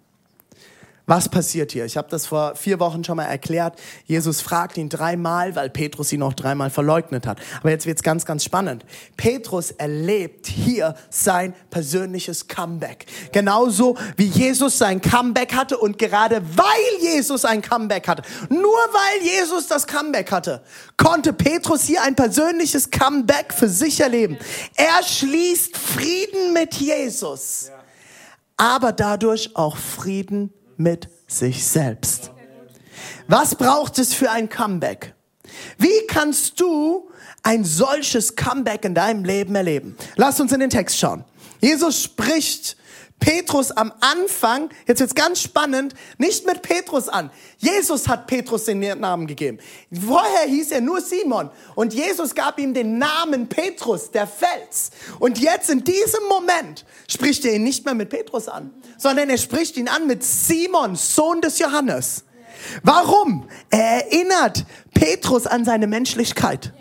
Was 1.05 1.27
passiert 1.27 1.73
hier? 1.73 1.83
Ich 1.83 1.97
habe 1.97 2.07
das 2.09 2.27
vor 2.27 2.55
vier 2.55 2.79
Wochen 2.79 3.03
schon 3.03 3.17
mal 3.17 3.25
erklärt. 3.25 3.77
Jesus 4.05 4.39
fragt 4.39 4.77
ihn 4.77 4.87
dreimal, 4.87 5.53
weil 5.53 5.69
Petrus 5.69 6.13
ihn 6.13 6.21
noch 6.21 6.33
dreimal 6.33 6.69
verleugnet 6.69 7.27
hat. 7.27 7.39
Aber 7.59 7.71
jetzt 7.71 7.85
wird's 7.85 8.03
ganz, 8.03 8.25
ganz 8.25 8.45
spannend. 8.45 8.85
Petrus 9.17 9.71
erlebt 9.71 10.47
hier 10.47 10.95
sein 11.09 11.53
persönliches 11.69 12.47
Comeback. 12.47 13.05
Genauso 13.33 13.97
wie 14.15 14.27
Jesus 14.27 14.77
sein 14.77 15.01
Comeback 15.01 15.53
hatte 15.53 15.77
und 15.77 15.99
gerade 15.99 16.41
weil 16.55 17.01
Jesus 17.01 17.43
ein 17.43 17.61
Comeback 17.61 18.07
hatte, 18.07 18.23
nur 18.47 18.61
weil 18.61 19.27
Jesus 19.27 19.67
das 19.67 19.85
Comeback 19.85 20.31
hatte, 20.31 20.63
konnte 20.95 21.33
Petrus 21.33 21.83
hier 21.83 22.01
ein 22.03 22.15
persönliches 22.15 22.91
Comeback 22.91 23.53
für 23.53 23.67
sich 23.67 23.99
erleben. 23.99 24.37
Er 24.75 25.03
schließt 25.03 25.75
Frieden 25.75 26.53
mit 26.53 26.75
Jesus, 26.75 27.71
aber 28.55 28.93
dadurch 28.93 29.53
auch 29.57 29.75
Frieden 29.75 30.53
mit 30.77 31.09
sich 31.27 31.65
selbst. 31.65 32.31
Was 33.27 33.55
braucht 33.55 33.99
es 33.99 34.13
für 34.13 34.29
ein 34.29 34.49
Comeback? 34.49 35.13
Wie 35.77 36.07
kannst 36.07 36.59
du 36.59 37.09
ein 37.41 37.63
solches 37.63 38.35
Comeback 38.35 38.85
in 38.85 38.95
deinem 38.95 39.25
Leben 39.25 39.55
erleben? 39.55 39.95
Lass 40.15 40.39
uns 40.39 40.51
in 40.51 40.59
den 40.59 40.69
Text 40.69 40.97
schauen. 40.97 41.23
Jesus 41.61 42.03
spricht 42.03 42.77
Petrus 43.23 43.71
am 43.71 43.93
Anfang, 44.01 44.69
jetzt 44.85 44.99
wird's 44.99 45.15
ganz 45.15 45.41
spannend, 45.41 45.93
nicht 46.17 46.45
mit 46.45 46.61
Petrus 46.61 47.07
an. 47.07 47.31
Jesus 47.57 48.09
hat 48.09 48.27
Petrus 48.27 48.65
den 48.65 48.81
Namen 48.99 49.27
gegeben. 49.27 49.59
Vorher 49.93 50.45
hieß 50.45 50.71
er 50.71 50.81
nur 50.81 50.99
Simon 50.99 51.49
und 51.75 51.93
Jesus 51.93 52.35
gab 52.35 52.59
ihm 52.59 52.73
den 52.73 52.97
Namen 52.97 53.47
Petrus, 53.47 54.11
der 54.11 54.27
Fels. 54.27 54.91
Und 55.19 55.39
jetzt 55.39 55.69
in 55.69 55.85
diesem 55.85 56.19
Moment 56.27 56.83
spricht 57.07 57.45
er 57.45 57.53
ihn 57.53 57.63
nicht 57.63 57.85
mehr 57.85 57.93
mit 57.93 58.09
Petrus 58.09 58.49
an, 58.49 58.71
sondern 58.97 59.29
er 59.29 59.37
spricht 59.37 59.77
ihn 59.77 59.87
an 59.87 60.05
mit 60.05 60.21
Simon, 60.21 60.97
Sohn 60.97 61.39
des 61.39 61.59
Johannes. 61.59 62.25
Warum? 62.83 63.47
Er 63.69 64.05
erinnert 64.05 64.65
Petrus 64.93 65.47
an 65.47 65.63
seine 65.63 65.87
Menschlichkeit. 65.87 66.73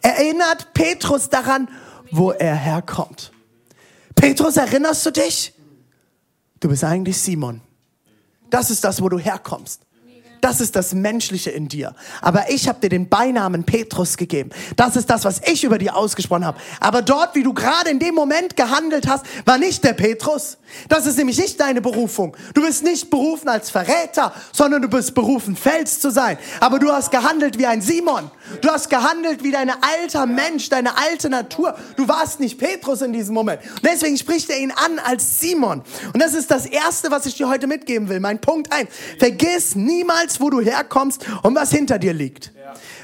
Er 0.00 0.16
erinnert 0.16 0.72
Petrus 0.72 1.28
daran, 1.28 1.68
wo 2.10 2.30
er 2.30 2.54
herkommt. 2.54 3.32
Petrus, 4.14 4.56
erinnerst 4.56 5.04
du 5.04 5.10
dich? 5.10 5.52
Du 6.60 6.68
bist 6.68 6.84
eigentlich 6.84 7.18
Simon. 7.18 7.62
Das 8.50 8.70
ist 8.70 8.84
das, 8.84 9.00
wo 9.00 9.08
du 9.08 9.18
herkommst. 9.18 9.82
Das 10.40 10.60
ist 10.60 10.74
das 10.74 10.94
Menschliche 10.94 11.50
in 11.50 11.68
dir. 11.68 11.94
Aber 12.22 12.50
ich 12.50 12.68
habe 12.68 12.80
dir 12.80 12.88
den 12.88 13.08
Beinamen 13.08 13.64
Petrus 13.64 14.16
gegeben. 14.16 14.50
Das 14.76 14.96
ist 14.96 15.10
das, 15.10 15.24
was 15.24 15.40
ich 15.46 15.64
über 15.64 15.78
dir 15.78 15.96
ausgesprochen 15.96 16.46
habe. 16.46 16.58
Aber 16.80 17.02
dort, 17.02 17.34
wie 17.34 17.42
du 17.42 17.52
gerade 17.52 17.90
in 17.90 17.98
dem 17.98 18.14
Moment 18.14 18.56
gehandelt 18.56 19.06
hast, 19.06 19.24
war 19.44 19.58
nicht 19.58 19.84
der 19.84 19.92
Petrus. 19.92 20.56
Das 20.88 21.06
ist 21.06 21.16
nämlich 21.16 21.38
nicht 21.38 21.60
deine 21.60 21.80
Berufung. 21.80 22.36
Du 22.54 22.62
bist 22.62 22.82
nicht 22.82 23.10
berufen 23.10 23.48
als 23.48 23.70
Verräter, 23.70 24.34
sondern 24.52 24.82
du 24.82 24.88
bist 24.88 25.14
berufen, 25.14 25.56
Fels 25.56 26.00
zu 26.00 26.10
sein. 26.10 26.38
Aber 26.60 26.78
du 26.78 26.90
hast 26.90 27.10
gehandelt 27.10 27.58
wie 27.58 27.66
ein 27.66 27.80
Simon. 27.80 28.30
Du 28.60 28.68
hast 28.68 28.90
gehandelt 28.90 29.44
wie 29.44 29.52
dein 29.52 29.70
alter 29.70 30.26
Mensch, 30.26 30.68
deine 30.68 30.98
alte 30.98 31.30
Natur. 31.30 31.76
Du 31.96 32.08
warst 32.08 32.40
nicht 32.40 32.58
Petrus 32.58 33.02
in 33.02 33.12
diesem 33.12 33.34
Moment. 33.34 33.62
Und 33.62 33.84
deswegen 33.84 34.16
spricht 34.16 34.50
er 34.50 34.58
ihn 34.58 34.72
an 34.72 34.98
als 34.98 35.40
Simon. 35.40 35.82
Und 36.12 36.20
das 36.20 36.34
ist 36.34 36.50
das 36.50 36.66
Erste, 36.66 37.10
was 37.10 37.26
ich 37.26 37.36
dir 37.36 37.48
heute 37.48 37.66
mitgeben 37.66 38.08
will. 38.08 38.20
Mein 38.20 38.40
Punkt 38.40 38.72
eins: 38.72 38.90
Vergiss 39.18 39.74
niemals 39.74 40.40
wo 40.40 40.50
du 40.50 40.60
herkommst 40.60 41.24
und 41.42 41.54
was 41.54 41.70
hinter 41.70 41.98
dir 41.98 42.12
liegt. 42.12 42.52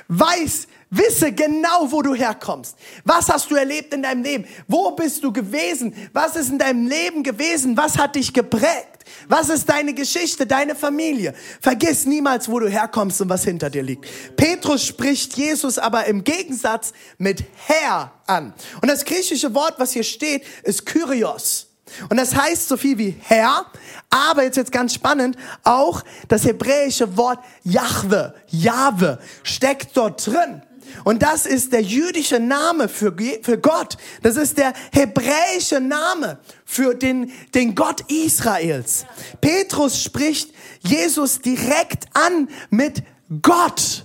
Weiß, 0.09 0.69
wisse 0.91 1.33
genau, 1.33 1.91
wo 1.91 2.03
du 2.03 2.15
herkommst. 2.15 2.77
Was 3.05 3.29
hast 3.29 3.51
du 3.51 3.57
erlebt 3.57 3.93
in 3.93 4.03
deinem 4.03 4.23
Leben? 4.23 4.47
Wo 4.69 4.93
bist 4.93 5.23
du 5.25 5.33
gewesen? 5.33 5.95
Was 6.13 6.37
ist 6.37 6.51
in 6.51 6.59
deinem 6.59 6.87
Leben 6.87 7.23
gewesen? 7.23 7.77
Was 7.77 7.99
hat 7.99 8.15
dich 8.15 8.33
geprägt? 8.33 9.05
Was 9.29 9.49
ist 9.49 9.69
deine 9.69 9.95
Geschichte, 9.95 10.47
deine 10.47 10.75
Familie? 10.75 11.35
Vergiss 11.61 12.07
niemals, 12.07 12.49
wo 12.49 12.61
du 12.61 12.69
herkommst 12.69 13.21
und 13.21 13.29
was 13.29 13.45
hinter 13.45 13.71
dir 13.71 13.83
liegt. 13.83 14.07
Petrus 14.37 14.85
spricht 14.85 15.37
Jesus 15.37 15.79
aber 15.79 16.07
im 16.07 16.23
Gegensatz 16.25 16.93
mit 17.19 17.45
Herr 17.67 18.13
an. 18.27 18.55
Und 18.81 18.89
das 18.89 19.05
griechische 19.05 19.55
Wort, 19.55 19.75
was 19.79 19.93
hier 19.93 20.05
steht, 20.05 20.45
ist 20.63 20.87
Kyrios. 20.87 21.69
Und 22.09 22.17
das 22.19 22.35
heißt 22.35 22.69
so 22.69 22.77
viel 22.77 22.99
wie 22.99 23.17
Herr, 23.21 23.67
aber 24.11 24.43
jetzt 24.43 24.57
jetzt 24.57 24.73
ganz 24.73 24.95
spannend, 24.95 25.37
auch 25.63 26.03
das 26.29 26.45
hebräische 26.45 27.17
Wort 27.17 27.39
Jahwe, 27.63 28.35
Jahwe 28.49 29.19
steckt 29.43 29.97
dort 29.97 30.27
drin. 30.27 30.63
Und 31.05 31.23
das 31.23 31.47
ist 31.47 31.73
der 31.73 31.83
jüdische 31.83 32.39
Name 32.39 32.89
für, 32.89 33.15
für 33.43 33.59
Gott. 33.59 33.97
Das 34.23 34.37
ist 34.37 34.59
der 34.59 34.73
hebräische 34.93 35.81
Name 35.81 36.39
für 36.65 36.95
den, 36.95 37.33
den 37.55 37.75
Gott 37.75 38.03
Israels. 38.11 39.05
Petrus 39.41 40.03
spricht 40.03 40.53
Jesus 40.81 41.41
direkt 41.41 42.07
an 42.15 42.49
mit 42.71 43.03
Gott. 43.43 44.05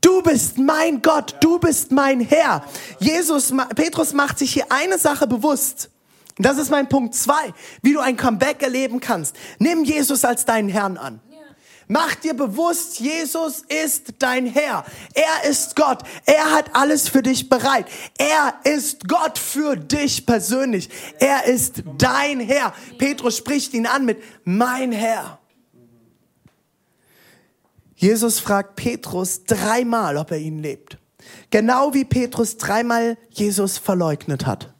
Du 0.00 0.20
bist 0.22 0.58
mein 0.58 1.00
Gott, 1.00 1.36
du 1.40 1.58
bist 1.58 1.92
mein 1.92 2.20
Herr. 2.20 2.64
Jesus, 2.98 3.52
Petrus 3.76 4.12
macht 4.12 4.38
sich 4.38 4.52
hier 4.52 4.66
eine 4.70 4.98
Sache 4.98 5.26
bewusst. 5.26 5.90
Das 6.38 6.58
ist 6.58 6.70
mein 6.70 6.88
Punkt 6.88 7.14
zwei, 7.14 7.52
wie 7.82 7.92
du 7.92 8.00
ein 8.00 8.16
Comeback 8.16 8.62
erleben 8.62 9.00
kannst. 9.00 9.36
Nimm 9.58 9.84
Jesus 9.84 10.24
als 10.24 10.44
deinen 10.44 10.68
Herrn 10.68 10.96
an. 10.96 11.20
Mach 11.88 12.14
dir 12.14 12.32
bewusst, 12.32 13.00
Jesus 13.00 13.64
ist 13.68 14.14
dein 14.18 14.46
Herr. 14.46 14.84
Er 15.12 15.50
ist 15.50 15.76
Gott. 15.76 16.02
Er 16.24 16.52
hat 16.52 16.74
alles 16.74 17.08
für 17.08 17.22
dich 17.22 17.50
bereit. 17.50 17.86
Er 18.16 18.54
ist 18.64 19.08
Gott 19.08 19.38
für 19.38 19.76
dich 19.76 20.24
persönlich. 20.24 20.88
Er 21.18 21.44
ist 21.44 21.82
dein 21.98 22.40
Herr. 22.40 22.72
Petrus 22.96 23.36
spricht 23.36 23.74
ihn 23.74 23.86
an 23.86 24.06
mit 24.06 24.22
mein 24.44 24.92
Herr. 24.92 25.38
Jesus 27.94 28.40
fragt 28.40 28.76
Petrus 28.76 29.44
dreimal, 29.44 30.16
ob 30.16 30.30
er 30.30 30.38
ihn 30.38 30.60
lebt. 30.60 30.96
Genau 31.50 31.92
wie 31.92 32.04
Petrus 32.04 32.56
dreimal 32.56 33.18
Jesus 33.30 33.76
verleugnet 33.76 34.46
hat. 34.46 34.72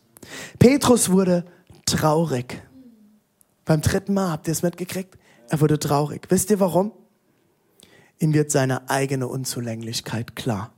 Petrus 0.58 1.10
wurde 1.10 1.44
traurig. 1.86 2.62
Beim 3.64 3.80
dritten 3.80 4.14
Mal 4.14 4.30
habt 4.30 4.48
ihr 4.48 4.52
es 4.52 4.62
mitgekriegt? 4.62 5.18
Er 5.48 5.60
wurde 5.60 5.78
traurig. 5.78 6.26
Wisst 6.30 6.50
ihr 6.50 6.60
warum? 6.60 6.92
Ihm 8.18 8.34
wird 8.34 8.50
seine 8.50 8.88
eigene 8.88 9.26
Unzulänglichkeit 9.26 10.36
klar. 10.36 10.72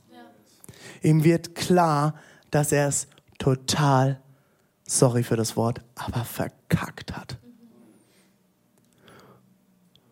Ihm 1.01 1.23
wird 1.23 1.55
klar, 1.55 2.15
dass 2.49 2.71
er 2.71 2.87
es 2.87 3.07
total, 3.37 4.19
sorry 4.87 5.23
für 5.23 5.35
das 5.35 5.55
Wort, 5.55 5.81
aber 5.95 6.25
verkackt 6.25 7.15
hat. 7.15 7.37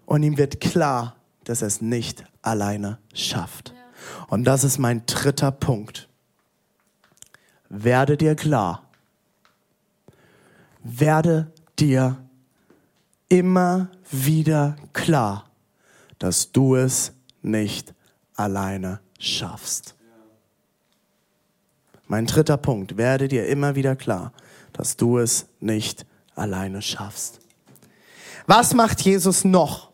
Und 0.06 0.24
ihm 0.24 0.38
wird 0.38 0.62
klar, 0.62 1.16
dass 1.44 1.62
er 1.62 1.68
es 1.68 1.82
nicht 1.82 2.24
alleine 2.42 3.00
schafft. 3.14 3.74
Und 4.28 4.44
das 4.44 4.64
ist 4.64 4.78
mein 4.78 5.06
dritter 5.06 5.52
Punkt. 5.52 6.10
Werde 7.70 8.18
dir 8.18 8.36
klar. 8.36 8.83
Werde 10.84 11.52
dir 11.80 12.18
immer 13.30 13.90
wieder 14.12 14.76
klar, 14.94 15.50
dass 16.20 16.52
du 16.52 16.76
es 16.76 17.14
nicht 17.42 17.94
alleine 18.36 19.00
schaffst. 19.18 19.96
Mein 22.08 22.26
dritter 22.26 22.58
Punkt, 22.58 22.98
werde 22.98 23.28
dir 23.28 23.48
immer 23.48 23.76
wieder 23.76 23.96
klar, 23.96 24.34
dass 24.74 24.98
du 24.98 25.18
es 25.18 25.48
nicht 25.60 26.06
alleine 26.36 26.82
schaffst. 26.82 27.40
Was 28.46 28.74
macht 28.74 29.02
Jesus 29.02 29.46
noch? 29.46 29.92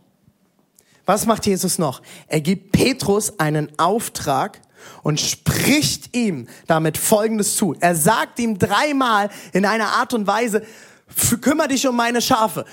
Was 1.05 1.25
macht 1.25 1.46
Jesus 1.46 1.77
noch? 1.77 2.01
Er 2.27 2.41
gibt 2.41 2.72
Petrus 2.72 3.39
einen 3.39 3.72
Auftrag 3.79 4.62
und 5.03 5.19
spricht 5.19 6.15
ihm 6.15 6.48
damit 6.67 6.98
Folgendes 6.98 7.55
zu. 7.55 7.75
Er 7.79 7.95
sagt 7.95 8.39
ihm 8.39 8.57
dreimal 8.57 9.29
in 9.53 9.65
einer 9.65 9.88
Art 9.88 10.13
und 10.13 10.27
Weise, 10.27 10.63
kümmere 11.41 11.69
dich 11.69 11.88
um 11.88 11.95
meine 11.95 12.21
Schafe, 12.21 12.65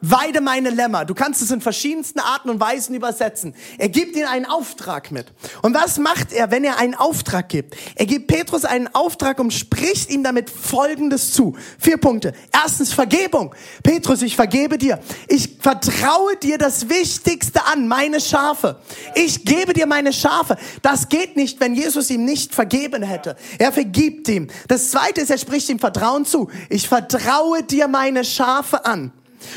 weide 0.00 0.40
meine 0.40 0.70
Lämmer. 0.70 1.04
Du 1.04 1.14
kannst 1.14 1.42
es 1.42 1.50
in 1.50 1.60
verschiedensten 1.60 2.20
Arten 2.20 2.50
und 2.50 2.60
Weisen 2.60 2.94
übersetzen. 2.94 3.54
Er 3.78 3.88
gibt 3.88 4.16
ihnen 4.16 4.26
einen 4.26 4.46
Auftrag 4.46 5.10
mit. 5.10 5.26
Und 5.62 5.74
was 5.74 5.98
macht 5.98 6.32
er, 6.32 6.50
wenn 6.50 6.64
er 6.64 6.78
einen 6.78 6.94
Auftrag 6.94 7.48
gibt? 7.48 7.76
Er 7.94 8.06
gibt 8.06 8.26
Petrus 8.26 8.64
einen 8.64 8.88
Auftrag 8.94 9.38
und 9.38 9.52
spricht 9.52 10.10
ihm 10.10 10.22
damit 10.22 10.50
Folgendes 10.50 11.32
zu. 11.32 11.56
Vier 11.78 11.96
Punkte. 11.96 12.32
Erstens 12.52 12.92
Vergebung. 12.92 13.54
Petrus, 13.82 14.22
ich 14.22 14.36
vergebe 14.36 14.78
dir. 14.78 15.00
Ich 15.28 15.58
vertraue 15.60 16.36
dir 16.36 16.58
das 16.58 16.88
Wichtigste 16.88 17.64
an, 17.66 17.88
meine 17.88 18.20
Schafe. 18.20 18.80
Ich 19.14 19.44
gebe 19.44 19.72
dir 19.72 19.86
meine 19.86 20.12
Schafe. 20.12 20.56
Das 20.82 21.08
geht 21.08 21.36
nicht, 21.36 21.60
wenn 21.60 21.74
Jesus 21.74 22.10
ihm 22.10 22.24
nicht 22.24 22.54
vergeben 22.54 23.02
hätte. 23.02 23.36
Er 23.58 23.72
vergibt 23.72 24.28
ihm. 24.28 24.48
Das 24.68 24.90
zweite 24.90 25.20
ist, 25.20 25.30
er 25.30 25.38
spricht 25.38 25.68
ihm 25.68 25.78
Vertrauen 25.78 26.24
zu. 26.24 26.50
Ich 26.68 26.88
vertraue 26.88 27.62
dir 27.62 27.88
meine 27.88 28.24
Schafe 28.24 28.84
an. 28.84 29.12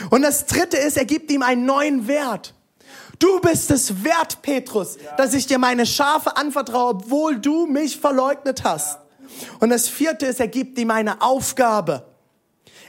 Und 0.10 0.22
das 0.22 0.46
dritte 0.46 0.78
ist, 0.78 0.98
er 0.98 1.06
gibt 1.06 1.32
ihm 1.32 1.42
einen 1.42 1.66
neuen 1.66 2.08
Wert. 2.08 2.54
Du 3.20 3.40
bist 3.40 3.72
es 3.72 4.04
wert, 4.04 4.42
Petrus, 4.42 4.98
dass 5.18 5.34
ich 5.34 5.48
dir 5.48 5.58
meine 5.58 5.86
Schafe 5.86 6.36
anvertraue, 6.36 6.90
obwohl 6.90 7.40
du 7.40 7.68
mich 7.68 7.98
verleugnet 7.98 8.64
hast. 8.64 9.00
Und 9.60 9.70
das 9.70 9.88
vierte 9.88 10.26
ist, 10.26 10.40
er 10.40 10.48
gibt 10.48 10.78
ihm 10.78 10.92
eine 10.92 11.22
Aufgabe. 11.22 12.06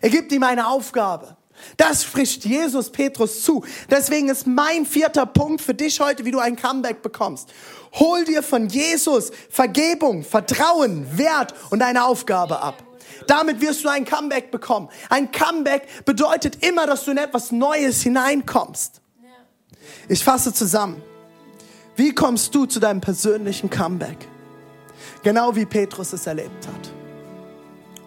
Er 0.01 0.11
gibt 0.11 0.33
ihm 0.33 0.43
eine 0.43 0.67
Aufgabe. 0.67 1.37
Das 1.77 2.05
spricht 2.05 2.45
Jesus 2.45 2.91
Petrus 2.91 3.43
zu. 3.43 3.65
Deswegen 3.91 4.29
ist 4.29 4.47
mein 4.47 4.85
vierter 4.85 5.25
Punkt 5.27 5.63
für 5.63 5.75
dich 5.75 6.01
heute, 6.01 6.25
wie 6.25 6.31
du 6.31 6.39
ein 6.39 6.57
Comeback 6.57 7.03
bekommst. 7.03 7.49
Hol 7.95 8.25
dir 8.25 8.43
von 8.43 8.69
Jesus 8.69 9.31
Vergebung, 9.49 10.25
Vertrauen, 10.25 11.07
Wert 11.17 11.55
und 11.71 11.83
eine 11.83 12.05
Aufgabe 12.05 12.61
ab. 12.61 12.84
Damit 13.27 13.61
wirst 13.61 13.85
du 13.85 13.89
ein 13.89 14.05
Comeback 14.05 14.51
bekommen. 14.51 14.89
Ein 15.09 15.31
Comeback 15.33 16.05
bedeutet 16.05 16.65
immer, 16.65 16.87
dass 16.87 17.05
du 17.05 17.13
in 17.13 17.19
etwas 17.19 17.53
Neues 17.53 18.03
hineinkommst. 18.03 19.01
Ich 20.09 20.23
fasse 20.23 20.53
zusammen. 20.53 21.03
Wie 21.97 22.15
kommst 22.15 22.55
du 22.55 22.67
zu 22.67 22.81
deinem 22.81 23.01
persönlichen 23.01 23.71
Comeback? 23.71 24.29
Genau 25.23 25.55
wie 25.55 25.65
Petrus 25.65 26.13
es 26.13 26.27
erlebt 26.27 26.67
hat. 26.67 26.91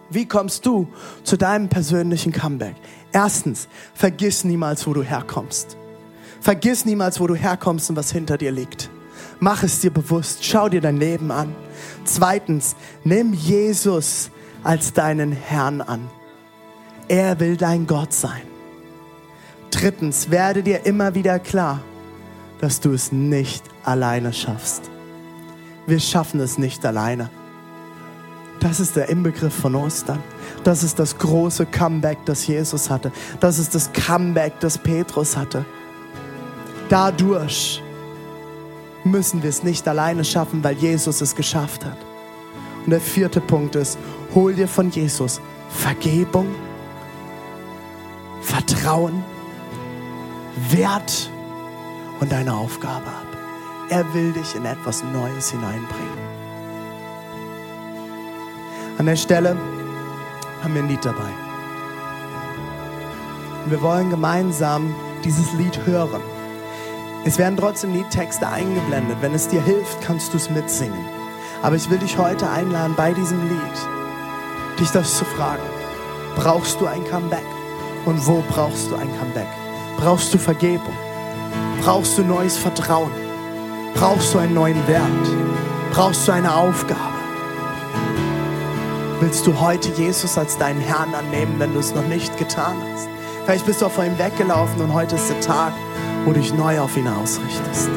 Wie 0.09 0.27
kommst 0.27 0.65
du 0.65 0.87
zu 1.23 1.37
deinem 1.37 1.67
persönlichen 1.69 2.31
Comeback? 2.31 2.75
Erstens, 3.11 3.67
vergiss 3.93 4.43
niemals, 4.43 4.85
wo 4.87 4.93
du 4.93 5.03
herkommst. 5.03 5.77
Vergiss 6.39 6.85
niemals, 6.85 7.19
wo 7.19 7.27
du 7.27 7.35
herkommst 7.35 7.89
und 7.89 7.95
was 7.95 8.11
hinter 8.11 8.37
dir 8.37 8.51
liegt. 8.51 8.89
Mach 9.39 9.63
es 9.63 9.79
dir 9.79 9.91
bewusst. 9.91 10.45
Schau 10.45 10.69
dir 10.69 10.81
dein 10.81 10.97
Leben 10.97 11.31
an. 11.31 11.55
Zweitens, 12.05 12.75
nimm 13.03 13.33
Jesus 13.33 14.31
als 14.63 14.93
deinen 14.93 15.31
Herrn 15.31 15.81
an. 15.81 16.09
Er 17.07 17.39
will 17.39 17.57
dein 17.57 17.87
Gott 17.87 18.13
sein. 18.13 18.41
Drittens, 19.71 20.31
werde 20.31 20.63
dir 20.63 20.85
immer 20.85 21.15
wieder 21.15 21.39
klar, 21.39 21.81
dass 22.59 22.79
du 22.79 22.93
es 22.93 23.11
nicht 23.11 23.63
alleine 23.83 24.33
schaffst. 24.33 24.89
Wir 25.85 25.99
schaffen 25.99 26.39
es 26.39 26.57
nicht 26.57 26.85
alleine. 26.85 27.29
Das 28.59 28.79
ist 28.79 28.95
der 28.95 29.09
Inbegriff 29.09 29.53
von 29.53 29.75
Ostern. 29.75 30.21
Das 30.63 30.83
ist 30.83 30.99
das 30.99 31.17
große 31.17 31.67
Comeback, 31.67 32.17
das 32.25 32.47
Jesus 32.47 32.89
hatte. 32.89 33.11
Das 33.39 33.59
ist 33.59 33.75
das 33.75 33.91
Comeback, 33.93 34.59
das 34.59 34.77
Petrus 34.77 35.37
hatte. 35.37 35.63
Dadurch 36.89 37.81
müssen 39.03 39.43
wir 39.43 39.49
es 39.49 39.63
nicht 39.63 39.87
alleine 39.87 40.25
schaffen, 40.25 40.63
weil 40.63 40.75
Jesus 40.75 41.21
es 41.21 41.35
geschafft 41.35 41.85
hat. 41.85 41.97
Und 42.85 42.91
der 42.91 43.01
vierte 43.01 43.41
Punkt 43.41 43.75
ist, 43.75 43.97
hol 44.33 44.53
dir 44.53 44.67
von 44.67 44.89
Jesus 44.89 45.41
Vergebung, 45.69 46.47
Vertrauen, 48.41 49.23
Wert 50.69 51.29
und 52.19 52.31
deine 52.31 52.53
Aufgabe 52.53 53.07
ab. 53.07 53.27
Er 53.89 54.13
will 54.13 54.31
dich 54.33 54.55
in 54.55 54.65
etwas 54.65 55.03
Neues 55.03 55.51
hineinbringen. 55.51 56.27
An 58.97 59.05
der 59.05 59.15
Stelle 59.15 59.55
haben 60.63 60.73
wir 60.73 60.81
ein 60.81 60.89
Lied 60.89 61.05
dabei. 61.05 61.29
Wir 63.67 63.81
wollen 63.81 64.09
gemeinsam 64.09 64.95
dieses 65.23 65.53
Lied 65.53 65.85
hören. 65.85 66.21
Es 67.25 67.37
werden 67.37 67.57
trotzdem 67.57 67.93
Liedtexte 67.93 68.47
eingeblendet. 68.47 69.17
Wenn 69.21 69.33
es 69.33 69.47
dir 69.49 69.61
hilft, 69.61 70.01
kannst 70.01 70.33
du 70.33 70.37
es 70.37 70.49
mitsingen. 70.49 71.05
Aber 71.61 71.75
ich 71.75 71.89
will 71.89 71.97
dich 71.97 72.17
heute 72.17 72.49
einladen, 72.49 72.93
bei 72.95 73.13
diesem 73.13 73.41
Lied, 73.49 73.96
dich 74.79 74.89
das 74.91 75.17
zu 75.17 75.25
fragen. 75.25 75.63
Brauchst 76.35 76.79
du 76.79 76.85
ein 76.85 77.03
Comeback? 77.05 77.45
Und 78.05 78.25
wo 78.25 78.43
brauchst 78.49 78.89
du 78.89 78.95
ein 78.95 79.09
Comeback? 79.19 79.47
Brauchst 79.97 80.33
du 80.33 80.37
Vergebung? 80.37 80.95
Brauchst 81.81 82.17
du 82.17 82.23
neues 82.23 82.57
Vertrauen? 82.57 83.11
Brauchst 83.95 84.33
du 84.33 84.39
einen 84.39 84.53
neuen 84.53 84.87
Wert? 84.87 85.01
Brauchst 85.91 86.27
du 86.27 86.31
eine 86.31 86.53
Aufgabe? 86.53 87.17
Willst 89.19 89.47
du 89.47 89.59
heute 89.59 89.89
Jesus 89.93 90.37
als 90.37 90.57
deinen 90.57 90.79
Herrn 90.79 91.15
annehmen, 91.15 91.55
wenn 91.57 91.73
du 91.73 91.79
es 91.79 91.95
noch 91.95 92.05
nicht 92.07 92.37
getan 92.37 92.75
hast? 92.93 93.09
Vielleicht 93.45 93.65
bist 93.65 93.81
du 93.81 93.89
vor 93.89 94.05
ihm 94.05 94.17
weggelaufen 94.19 94.81
und 94.81 94.93
heute 94.93 95.15
ist 95.15 95.29
der 95.29 95.39
Tag, 95.41 95.73
wo 96.25 96.33
du 96.33 96.39
dich 96.39 96.53
neu 96.53 96.79
auf 96.79 96.95
ihn 96.95 97.07
ausrichtest. 97.07 97.89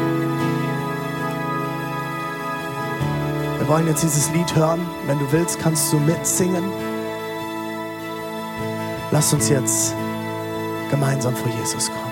Wollen 3.71 3.87
jetzt 3.87 4.03
dieses 4.03 4.29
Lied 4.33 4.57
hören. 4.57 4.81
Wenn 5.07 5.21
du 5.21 5.31
willst, 5.31 5.61
kannst 5.61 5.93
du 5.93 6.01
mitsingen. 6.01 6.65
Lass 9.13 9.33
uns 9.33 9.49
jetzt 9.49 9.95
gemeinsam 10.91 11.37
vor 11.37 11.49
Jesus 11.53 11.89
kommen. 11.89 12.10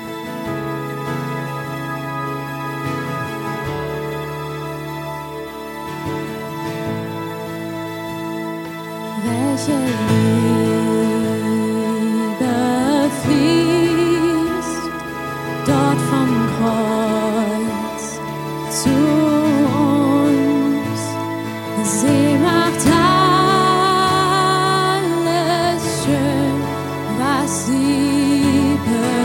Was 27.48 29.17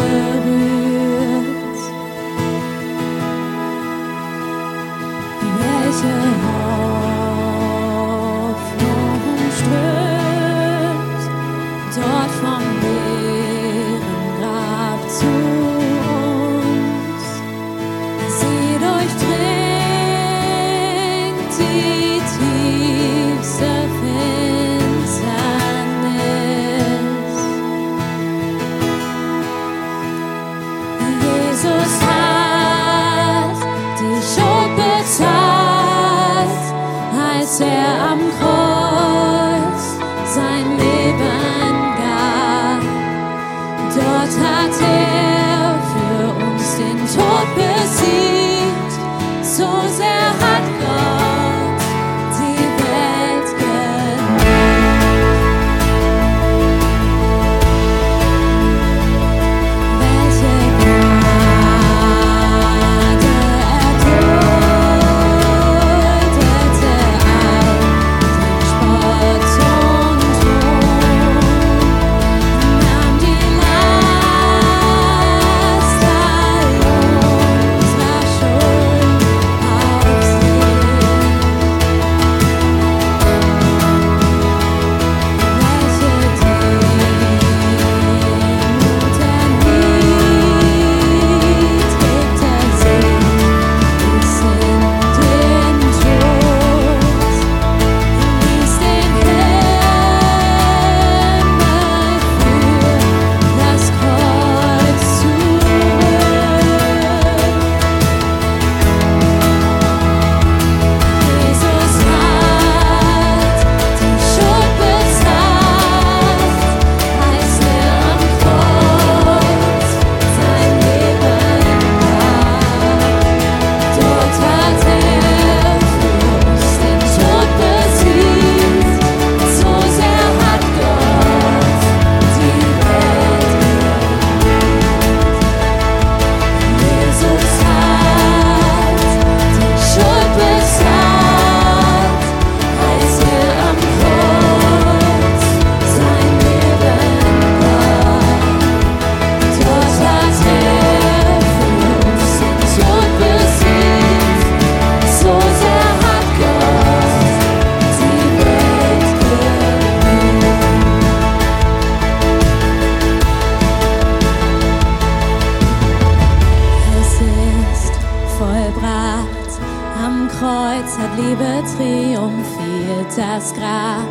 das 173.16 173.54
Grab 173.54 174.08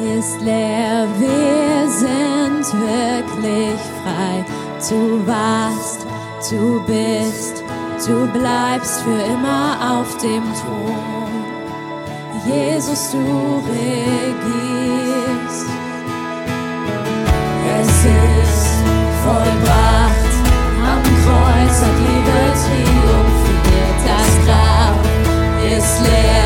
ist 0.00 0.40
leer, 0.40 1.06
wir 1.18 1.88
sind 1.88 2.64
wirklich 2.80 3.80
frei. 4.02 4.44
Du 4.88 5.26
warst, 5.26 6.06
du 6.50 6.80
bist, 6.86 7.62
du 8.06 8.26
bleibst 8.28 9.02
für 9.02 9.22
immer 9.32 10.00
auf 10.00 10.16
dem 10.18 10.42
Thron. 10.54 11.20
Jesus, 12.46 13.10
du 13.10 13.18
regierst. 13.68 15.66
Es 17.80 18.04
ist 18.04 18.70
vollbracht, 19.22 20.34
am 20.82 21.02
Kreuz 21.02 21.76
hat 21.82 21.98
Liebe 21.98 22.40
triumphiert, 22.62 24.00
das 24.06 24.30
Grab 24.46 24.96
ist 25.76 26.00
leer, 26.02 26.39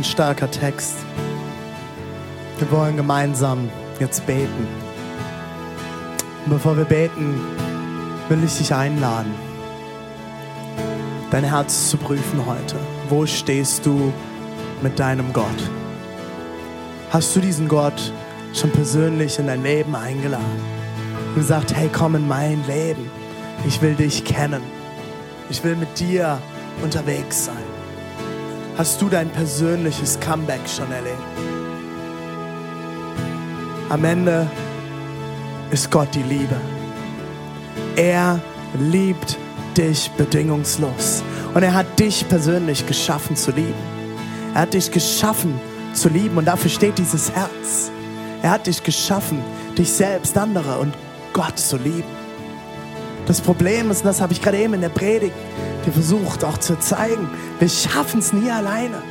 ein 0.00 0.04
starker 0.04 0.50
Text. 0.50 0.94
Wir 2.58 2.70
wollen 2.70 2.96
gemeinsam 2.96 3.68
jetzt 3.98 4.24
beten. 4.24 4.66
Und 6.46 6.52
bevor 6.52 6.74
wir 6.78 6.86
beten, 6.86 7.38
will 8.30 8.42
ich 8.42 8.56
dich 8.56 8.72
einladen, 8.72 9.34
dein 11.30 11.44
Herz 11.44 11.90
zu 11.90 11.98
prüfen 11.98 12.46
heute. 12.46 12.76
Wo 13.10 13.26
stehst 13.26 13.84
du 13.84 14.10
mit 14.80 14.98
deinem 14.98 15.34
Gott? 15.34 15.70
Hast 17.10 17.36
du 17.36 17.40
diesen 17.40 17.68
Gott 17.68 18.00
schon 18.54 18.70
persönlich 18.70 19.38
in 19.38 19.48
dein 19.48 19.62
Leben 19.62 19.94
eingeladen? 19.94 20.62
Und 21.28 21.34
gesagt, 21.34 21.76
hey, 21.76 21.90
komm 21.92 22.14
in 22.14 22.26
mein 22.26 22.64
Leben. 22.66 23.10
Ich 23.68 23.82
will 23.82 23.96
dich 23.96 24.24
kennen. 24.24 24.62
Ich 25.50 25.62
will 25.62 25.76
mit 25.76 26.00
dir 26.00 26.38
unterwegs 26.82 27.44
sein. 27.44 27.69
Hast 28.80 29.02
du 29.02 29.10
dein 29.10 29.28
persönliches 29.28 30.18
Comeback 30.20 30.66
schon 30.66 30.90
erlebt? 30.90 31.18
Am 33.90 34.02
Ende 34.06 34.50
ist 35.70 35.90
Gott 35.90 36.08
die 36.14 36.22
Liebe. 36.22 36.56
Er 37.96 38.40
liebt 38.78 39.36
dich 39.76 40.10
bedingungslos. 40.12 41.22
Und 41.52 41.62
er 41.62 41.74
hat 41.74 41.98
dich 41.98 42.26
persönlich 42.26 42.86
geschaffen 42.86 43.36
zu 43.36 43.50
lieben. 43.50 43.74
Er 44.54 44.62
hat 44.62 44.72
dich 44.72 44.90
geschaffen 44.90 45.60
zu 45.92 46.08
lieben 46.08 46.38
und 46.38 46.46
dafür 46.46 46.70
steht 46.70 46.96
dieses 46.96 47.30
Herz. 47.32 47.90
Er 48.40 48.52
hat 48.52 48.66
dich 48.66 48.82
geschaffen, 48.82 49.42
dich 49.76 49.92
selbst, 49.92 50.38
andere 50.38 50.78
und 50.78 50.94
Gott 51.34 51.58
zu 51.58 51.76
lieben. 51.76 52.08
Das 53.26 53.42
Problem 53.42 53.90
ist, 53.90 53.98
und 53.98 54.06
das 54.06 54.22
habe 54.22 54.32
ich 54.32 54.40
gerade 54.40 54.56
eben 54.56 54.72
in 54.72 54.80
der 54.80 54.88
Predigt 54.88 55.34
dir 55.84 55.92
versucht 55.92 56.44
auch 56.44 56.58
zu 56.58 56.78
zeigen, 56.78 57.28
wir 57.58 57.68
schaffen 57.68 58.20
es 58.20 58.32
nie 58.32 58.50
alleine. 58.50 59.02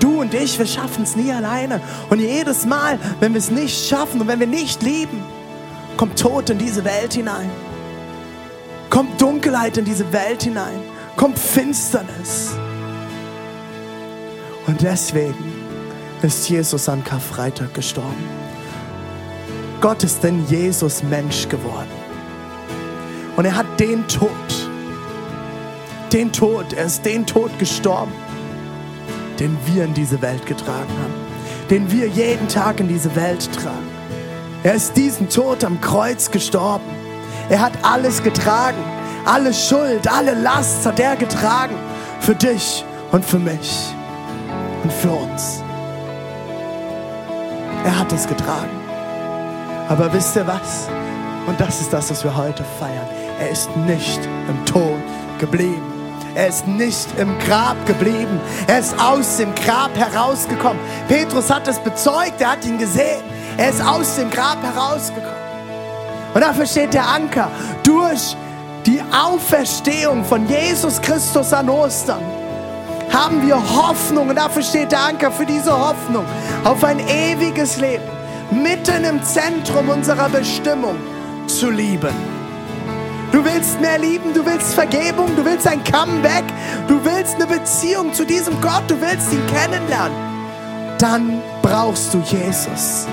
Du 0.00 0.20
und 0.20 0.34
ich, 0.34 0.58
wir 0.58 0.66
schaffen 0.66 1.04
es 1.04 1.14
nie 1.14 1.32
alleine. 1.32 1.80
Und 2.10 2.18
jedes 2.18 2.66
Mal, 2.66 2.98
wenn 3.20 3.32
wir 3.34 3.38
es 3.38 3.50
nicht 3.50 3.88
schaffen 3.88 4.20
und 4.20 4.28
wenn 4.28 4.40
wir 4.40 4.46
nicht 4.46 4.82
lieben, 4.82 5.22
kommt 5.96 6.18
Tod 6.18 6.50
in 6.50 6.58
diese 6.58 6.84
Welt 6.84 7.14
hinein. 7.14 7.50
Kommt 8.90 9.20
Dunkelheit 9.20 9.76
in 9.76 9.84
diese 9.84 10.12
Welt 10.12 10.42
hinein. 10.42 10.80
Kommt 11.16 11.38
Finsternis. 11.38 12.50
Und 14.66 14.82
deswegen 14.82 15.52
ist 16.22 16.48
Jesus 16.48 16.88
an 16.88 17.02
Karfreitag 17.04 17.74
gestorben. 17.74 18.28
Gott 19.80 20.04
ist 20.04 20.24
in 20.24 20.46
Jesus 20.46 21.02
Mensch 21.02 21.48
geworden. 21.48 21.90
Und 23.36 23.44
er 23.44 23.56
hat 23.56 23.80
den 23.80 24.06
Tod, 24.06 24.30
den 26.12 26.32
Tod, 26.32 26.72
er 26.74 26.84
ist 26.84 27.04
den 27.04 27.26
Tod 27.26 27.58
gestorben, 27.58 28.12
den 29.38 29.56
wir 29.66 29.84
in 29.84 29.94
diese 29.94 30.20
Welt 30.20 30.44
getragen 30.46 30.90
haben, 31.02 31.14
den 31.70 31.90
wir 31.90 32.06
jeden 32.08 32.48
Tag 32.48 32.80
in 32.80 32.88
diese 32.88 33.14
Welt 33.16 33.50
tragen. 33.52 33.88
Er 34.62 34.74
ist 34.74 34.96
diesen 34.96 35.28
Tod 35.28 35.64
am 35.64 35.80
Kreuz 35.80 36.30
gestorben. 36.30 36.84
Er 37.48 37.60
hat 37.60 37.72
alles 37.82 38.22
getragen, 38.22 38.78
alle 39.24 39.52
Schuld, 39.54 40.06
alle 40.06 40.34
Last 40.34 40.84
hat 40.86 41.00
er 41.00 41.16
getragen 41.16 41.74
für 42.20 42.34
dich 42.34 42.84
und 43.10 43.24
für 43.24 43.38
mich 43.38 43.72
und 44.82 44.92
für 44.92 45.10
uns. 45.10 45.62
Er 47.84 47.98
hat 47.98 48.12
es 48.12 48.28
getragen. 48.28 48.70
Aber 49.88 50.12
wisst 50.12 50.36
ihr 50.36 50.46
was? 50.46 50.88
Und 51.46 51.58
das 51.58 51.80
ist 51.80 51.92
das, 51.92 52.10
was 52.10 52.22
wir 52.22 52.36
heute 52.36 52.64
feiern. 52.78 53.08
Er 53.40 53.50
ist 53.50 53.68
nicht 53.78 54.20
im 54.48 54.64
Tod 54.64 55.02
geblieben. 55.38 55.91
Er 56.34 56.46
ist 56.48 56.66
nicht 56.66 57.08
im 57.18 57.38
Grab 57.40 57.84
geblieben. 57.86 58.40
Er 58.66 58.78
ist 58.78 58.98
aus 58.98 59.36
dem 59.36 59.54
Grab 59.54 59.90
herausgekommen. 59.94 60.80
Petrus 61.08 61.50
hat 61.50 61.68
es 61.68 61.78
bezeugt, 61.78 62.40
er 62.40 62.52
hat 62.52 62.64
ihn 62.64 62.78
gesehen. 62.78 63.22
Er 63.58 63.70
ist 63.70 63.84
aus 63.84 64.16
dem 64.16 64.30
Grab 64.30 64.62
herausgekommen. 64.62 65.42
Und 66.32 66.40
dafür 66.40 66.66
steht 66.66 66.94
der 66.94 67.06
Anker. 67.06 67.50
Durch 67.82 68.34
die 68.86 69.02
Auferstehung 69.12 70.24
von 70.24 70.48
Jesus 70.48 71.00
Christus 71.00 71.52
an 71.52 71.68
Ostern 71.68 72.22
haben 73.12 73.46
wir 73.46 73.56
Hoffnung. 73.56 74.30
Und 74.30 74.36
dafür 74.36 74.62
steht 74.62 74.92
der 74.92 75.04
Anker 75.04 75.30
für 75.30 75.44
diese 75.44 75.72
Hoffnung 75.72 76.24
auf 76.64 76.82
ein 76.82 77.00
ewiges 77.00 77.76
Leben. 77.76 78.04
Mitten 78.50 79.04
im 79.04 79.22
Zentrum 79.22 79.90
unserer 79.90 80.30
Bestimmung 80.30 80.96
zu 81.46 81.68
lieben. 81.68 82.41
Du 83.32 83.42
willst 83.42 83.80
mehr 83.80 83.98
lieben, 83.98 84.34
du 84.34 84.44
willst 84.44 84.74
Vergebung, 84.74 85.34
du 85.34 85.42
willst 85.42 85.66
ein 85.66 85.82
Comeback, 85.84 86.44
du 86.86 87.02
willst 87.02 87.36
eine 87.36 87.46
Beziehung 87.46 88.12
zu 88.12 88.26
diesem 88.26 88.60
Gott, 88.60 88.82
du 88.88 89.00
willst 89.00 89.32
ihn 89.32 89.46
kennenlernen. 89.46 90.16
Dann 90.98 91.40
brauchst 91.62 92.12
du 92.12 92.18
Jesus. 92.18 93.06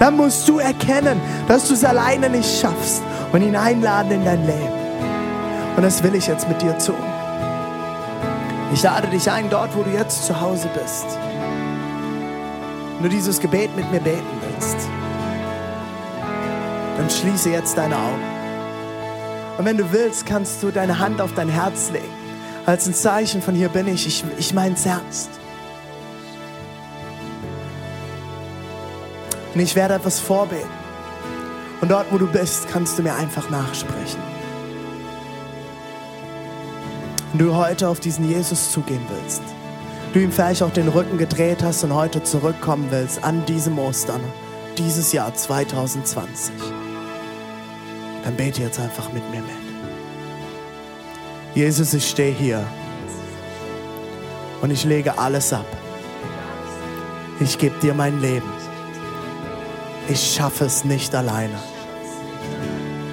Dann 0.00 0.16
musst 0.16 0.48
du 0.48 0.58
erkennen, 0.58 1.20
dass 1.46 1.68
du 1.68 1.74
es 1.74 1.84
alleine 1.84 2.28
nicht 2.28 2.60
schaffst 2.60 3.02
und 3.32 3.40
ihn 3.40 3.54
einladen 3.54 4.10
in 4.10 4.24
dein 4.24 4.44
Leben. 4.44 4.72
Und 5.76 5.82
das 5.84 6.02
will 6.02 6.16
ich 6.16 6.26
jetzt 6.26 6.48
mit 6.48 6.60
dir 6.60 6.76
tun. 6.78 6.96
Ich 8.74 8.82
lade 8.82 9.06
dich 9.06 9.30
ein, 9.30 9.48
dort, 9.48 9.74
wo 9.76 9.84
du 9.84 9.90
jetzt 9.90 10.26
zu 10.26 10.40
Hause 10.40 10.68
bist. 10.74 11.06
Du 13.00 13.08
dieses 13.08 13.38
Gebet 13.38 13.74
mit 13.76 13.90
mir 13.92 14.00
beten 14.00 14.26
willst, 14.40 14.88
dann 16.96 17.08
schließe 17.08 17.50
jetzt 17.50 17.78
deine 17.78 17.94
Augen. 17.94 18.35
Und 19.58 19.64
wenn 19.64 19.78
du 19.78 19.90
willst, 19.92 20.26
kannst 20.26 20.62
du 20.62 20.70
deine 20.70 20.98
Hand 20.98 21.20
auf 21.20 21.32
dein 21.34 21.48
Herz 21.48 21.90
legen. 21.90 22.04
Als 22.66 22.86
ein 22.86 22.94
Zeichen 22.94 23.40
von 23.40 23.54
hier 23.54 23.68
bin 23.68 23.88
ich, 23.88 24.06
ich, 24.06 24.24
ich 24.38 24.52
mein's 24.52 24.84
ernst. 24.84 25.30
Und 29.54 29.60
ich 29.60 29.74
werde 29.74 29.94
etwas 29.94 30.20
vorbeten. 30.20 30.68
Und 31.80 31.90
dort, 31.90 32.06
wo 32.10 32.18
du 32.18 32.26
bist, 32.26 32.68
kannst 32.68 32.98
du 32.98 33.02
mir 33.02 33.14
einfach 33.14 33.48
nachsprechen. 33.48 34.20
Wenn 37.32 37.46
du 37.46 37.54
heute 37.54 37.88
auf 37.88 38.00
diesen 38.00 38.28
Jesus 38.28 38.72
zugehen 38.72 39.06
willst, 39.08 39.42
du 40.12 40.20
ihm 40.20 40.32
vielleicht 40.32 40.62
auch 40.62 40.72
den 40.72 40.88
Rücken 40.88 41.18
gedreht 41.18 41.62
hast 41.62 41.84
und 41.84 41.94
heute 41.94 42.22
zurückkommen 42.22 42.88
willst 42.90 43.22
an 43.24 43.44
diesem 43.46 43.78
Ostern, 43.78 44.20
dieses 44.76 45.12
Jahr 45.12 45.34
2020, 45.34 46.52
dann 48.26 48.34
bete 48.34 48.60
jetzt 48.60 48.80
einfach 48.80 49.12
mit 49.12 49.22
mir 49.30 49.40
mit. 49.40 49.50
Jesus, 51.54 51.94
ich 51.94 52.10
stehe 52.10 52.34
hier 52.34 52.66
und 54.62 54.72
ich 54.72 54.82
lege 54.82 55.16
alles 55.16 55.52
ab. 55.52 55.64
Ich 57.38 57.56
gebe 57.56 57.78
dir 57.78 57.94
mein 57.94 58.20
Leben. 58.20 58.50
Ich 60.08 60.34
schaffe 60.34 60.64
es 60.64 60.84
nicht 60.84 61.14
alleine. 61.14 61.54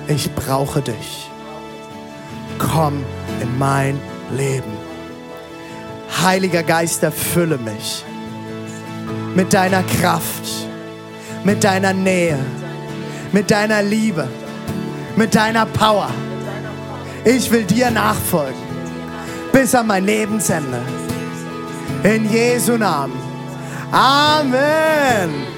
Ich 0.07 0.33
brauche 0.33 0.81
dich. 0.81 1.29
Komm 2.57 3.05
in 3.39 3.59
mein 3.59 4.01
Leben. 4.35 4.71
Heiliger 6.23 6.63
Geist, 6.63 7.03
erfülle 7.03 7.59
mich 7.59 8.03
mit 9.35 9.53
deiner 9.53 9.83
Kraft, 9.83 10.67
mit 11.43 11.63
deiner 11.63 11.93
Nähe, 11.93 12.39
mit 13.31 13.51
deiner 13.51 13.83
Liebe, 13.83 14.27
mit 15.15 15.35
deiner 15.35 15.65
Power. 15.65 16.09
Ich 17.25 17.49
will 17.51 17.63
dir 17.63 17.91
nachfolgen 17.91 18.73
bis 19.53 19.73
an 19.75 19.87
mein 19.87 20.05
Lebensende. 20.05 20.81
In 22.03 22.29
Jesu 22.29 22.75
Namen. 22.75 23.17
Amen. 23.91 25.52